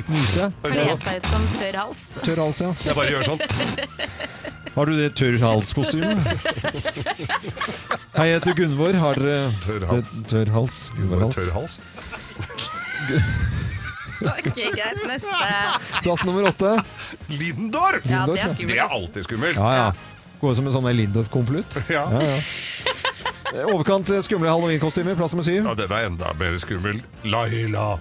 [0.13, 0.51] nyse.
[0.63, 2.05] Kle seg ut som tørr hals.
[2.23, 2.73] Tørr hals, ja.
[2.85, 3.41] Jeg bare gjør sånn.
[4.77, 6.19] Har du det tørrhalskostymet?
[8.13, 8.93] Hei, jeg heter Gunvor.
[9.01, 10.11] Har dere Tørr Tørrhals?
[10.21, 10.77] det- Tørr hals.
[10.99, 11.37] Gunvor hals.
[11.41, 11.79] Tørr hals.
[14.21, 15.03] Ok, greit.
[15.07, 15.41] Neste.
[16.03, 16.77] Plass nummer åtte.
[17.29, 18.07] Lindorf!
[18.09, 18.53] Ja, det er ja.
[18.53, 19.57] er Det er alltid skummelt.
[19.61, 19.89] Ja, ja.
[20.41, 21.81] Går ut som en sånn Lindorf-konvolutt.
[21.97, 22.07] Ja.
[22.13, 22.41] Ja, ja.
[23.71, 25.17] Overkant skumle halloween-kostymer.
[25.17, 25.63] Plass nummer syv.
[25.65, 26.99] Ja, den er enda mer skummel.
[27.25, 27.95] Laila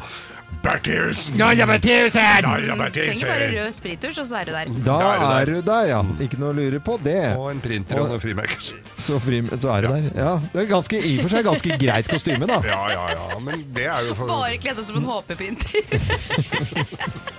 [0.65, 1.37] Bertheussen!
[1.37, 2.41] Laila Bertheussen!
[2.41, 4.71] Laila Trenger bare rød sprittusj, og så er du der.
[4.87, 4.97] Da
[5.39, 5.99] er du der, ja.
[6.25, 7.19] Ikke noe å lure på det.
[7.37, 8.61] Og en printer og noen frimerker.
[8.97, 10.09] Så, fri, så er du der.
[10.17, 12.61] Ja, det er ganske, i og for seg ganske greit kostyme, da.
[12.65, 13.39] Ja, ja, ja.
[13.45, 15.73] Men det er jo for Bare kledd seg som en HP-printer.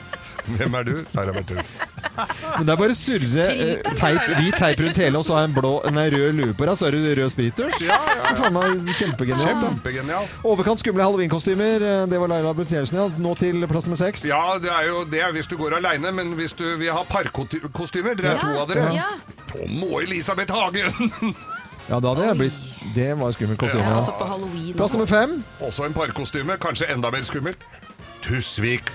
[0.47, 0.93] Hvem er du?
[1.13, 1.71] Der er Bertus.
[2.57, 5.49] Men det er bare å surre eh, teip, hvit teip rundt hele, og så har
[5.49, 7.83] en, blå, en rød lue på deg, så er det rød sprittusj.
[7.89, 9.65] Ja, ja, meg kjempegenialt.
[9.67, 10.29] Kjempegenial.
[10.47, 11.83] Overkant skumle halloweenkostymer.
[11.91, 13.09] eh, Det var Laila Bertheussen, ja.
[13.19, 14.25] Nå til plass nummer seks.
[14.31, 17.03] Ja, det er jo det er hvis du går aleine, men hvis du vil ha
[17.11, 19.11] parkostymer, dere er to av dere, Ja.
[19.51, 21.35] Tom og Elisabeth Hagen.
[21.87, 23.85] Ja, da hadde jeg blitt Det var skummelt kostyme.
[23.87, 24.25] Ja, Ja.
[24.27, 24.73] halloween.
[24.75, 25.37] Plass nummer fem.
[25.63, 27.63] Også en parkostyme, kanskje enda mer skummelt.
[28.27, 28.91] Tusvik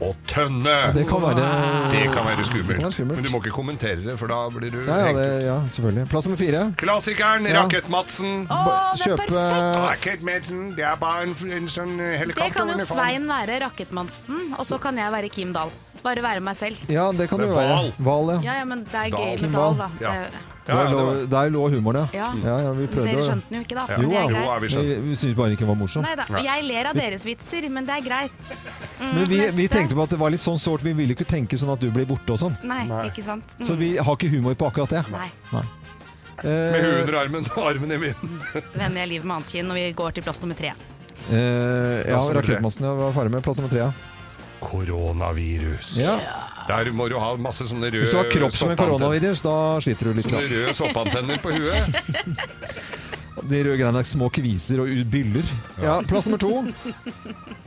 [0.00, 0.76] og Tønne.
[0.96, 1.44] Det kan være
[1.92, 2.80] Det kan være skummelt.
[2.80, 3.16] kan skummelt.
[3.20, 6.08] Men du må ikke kommentere det, for da blir du Ja, ja, det, ja, selvfølgelig.
[6.08, 6.62] Plass nummer fire.
[6.80, 7.62] Klassikeren Ja.
[7.64, 8.46] Rakett-Madsen.
[8.50, 9.44] Er Kjøpe!
[9.86, 14.78] Rakett-Madsen, det er bare en, en sånn Det kan jo Svein være Rakettmannsen, og så
[14.78, 15.70] kan jeg være Kim Dahl.
[16.02, 16.76] Bare være meg selv.
[16.88, 17.74] Ja, det kan Det er være.
[17.76, 17.92] Val.
[17.98, 18.52] Val, ja.
[18.52, 19.88] Ja, ja, men det er gøy med Dahl, da.
[20.00, 20.40] Dahl.
[20.70, 20.78] Ja.
[20.86, 22.22] Ja, var- der lå humoren, ja.
[22.22, 22.28] Ja.
[22.46, 23.98] Ja, ja, vi Dere skjønte den jo ikke, da.
[23.98, 24.10] Jo,
[24.54, 24.86] er vi skjønt.
[24.86, 26.06] Vi, vi syntes bare ikke den var morsom.
[26.06, 26.26] Nei da.
[26.46, 28.32] Jeg ler av deres vitser, men det er greit.
[29.00, 30.82] Mm, Men vi, vi tenkte på at det var litt sånn sårt.
[30.86, 32.56] Vi ville ikke tenke sånn at du blir borte og sånn.
[32.64, 33.44] Nei, ikke sant.
[33.58, 33.66] Mm.
[33.66, 35.04] Så vi har ikke humor på akkurat det.
[35.12, 35.28] Nei.
[35.52, 35.76] Med
[36.40, 38.38] Eh, huet under armen og armen i vinden.
[38.80, 40.70] Vender jeg livet med annet kinn, og vi går til plass nummer tre.
[41.28, 42.16] eh, ja.
[42.32, 43.82] Rakettmassen ja, var ferdig med plass nummer tre.
[43.84, 43.92] ja.
[44.60, 45.96] Koronavirus.
[46.00, 46.14] Ja.
[46.70, 49.54] Der må du ha masse sånne røde Hvis du har kropp som en koronavirus, da
[49.82, 50.28] sliter du litt.
[50.28, 51.86] Sånne røde soppantenner på huet.
[53.50, 55.46] De røde greiene er små kviser og byller.
[55.80, 56.60] Ja, Plass nummer to.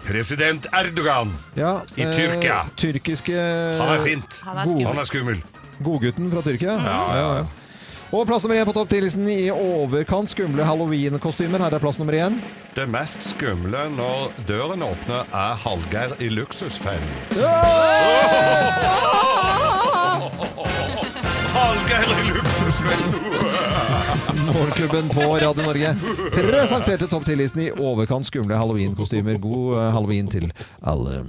[0.06, 2.60] President Erdogan Ja, i eh, Tyrkia.
[2.78, 3.34] Tyrkiske
[3.82, 4.40] Han er sint.
[4.46, 4.72] Han er.
[4.92, 5.44] Han er skummel.
[5.84, 6.78] Godgutten fra Tyrkia.
[6.78, 7.63] Ja, ja, ja.
[8.14, 11.64] Og plass nummer én på topp 10-listen i overkant skumle halloween-kostymer.
[11.66, 12.36] Her er plass nummer én.
[12.78, 17.10] Det mest skumle når døren åpner, er Hallgeir i luksusfellen.
[21.58, 23.18] Hallgeir i luksusfellen!
[24.46, 25.96] Morgenklubben på Radio Norge
[26.38, 29.42] presenterte topp 10-listen i overkant skumle halloween-kostymer.
[29.42, 30.54] God eh, halloween til
[30.86, 31.24] alle.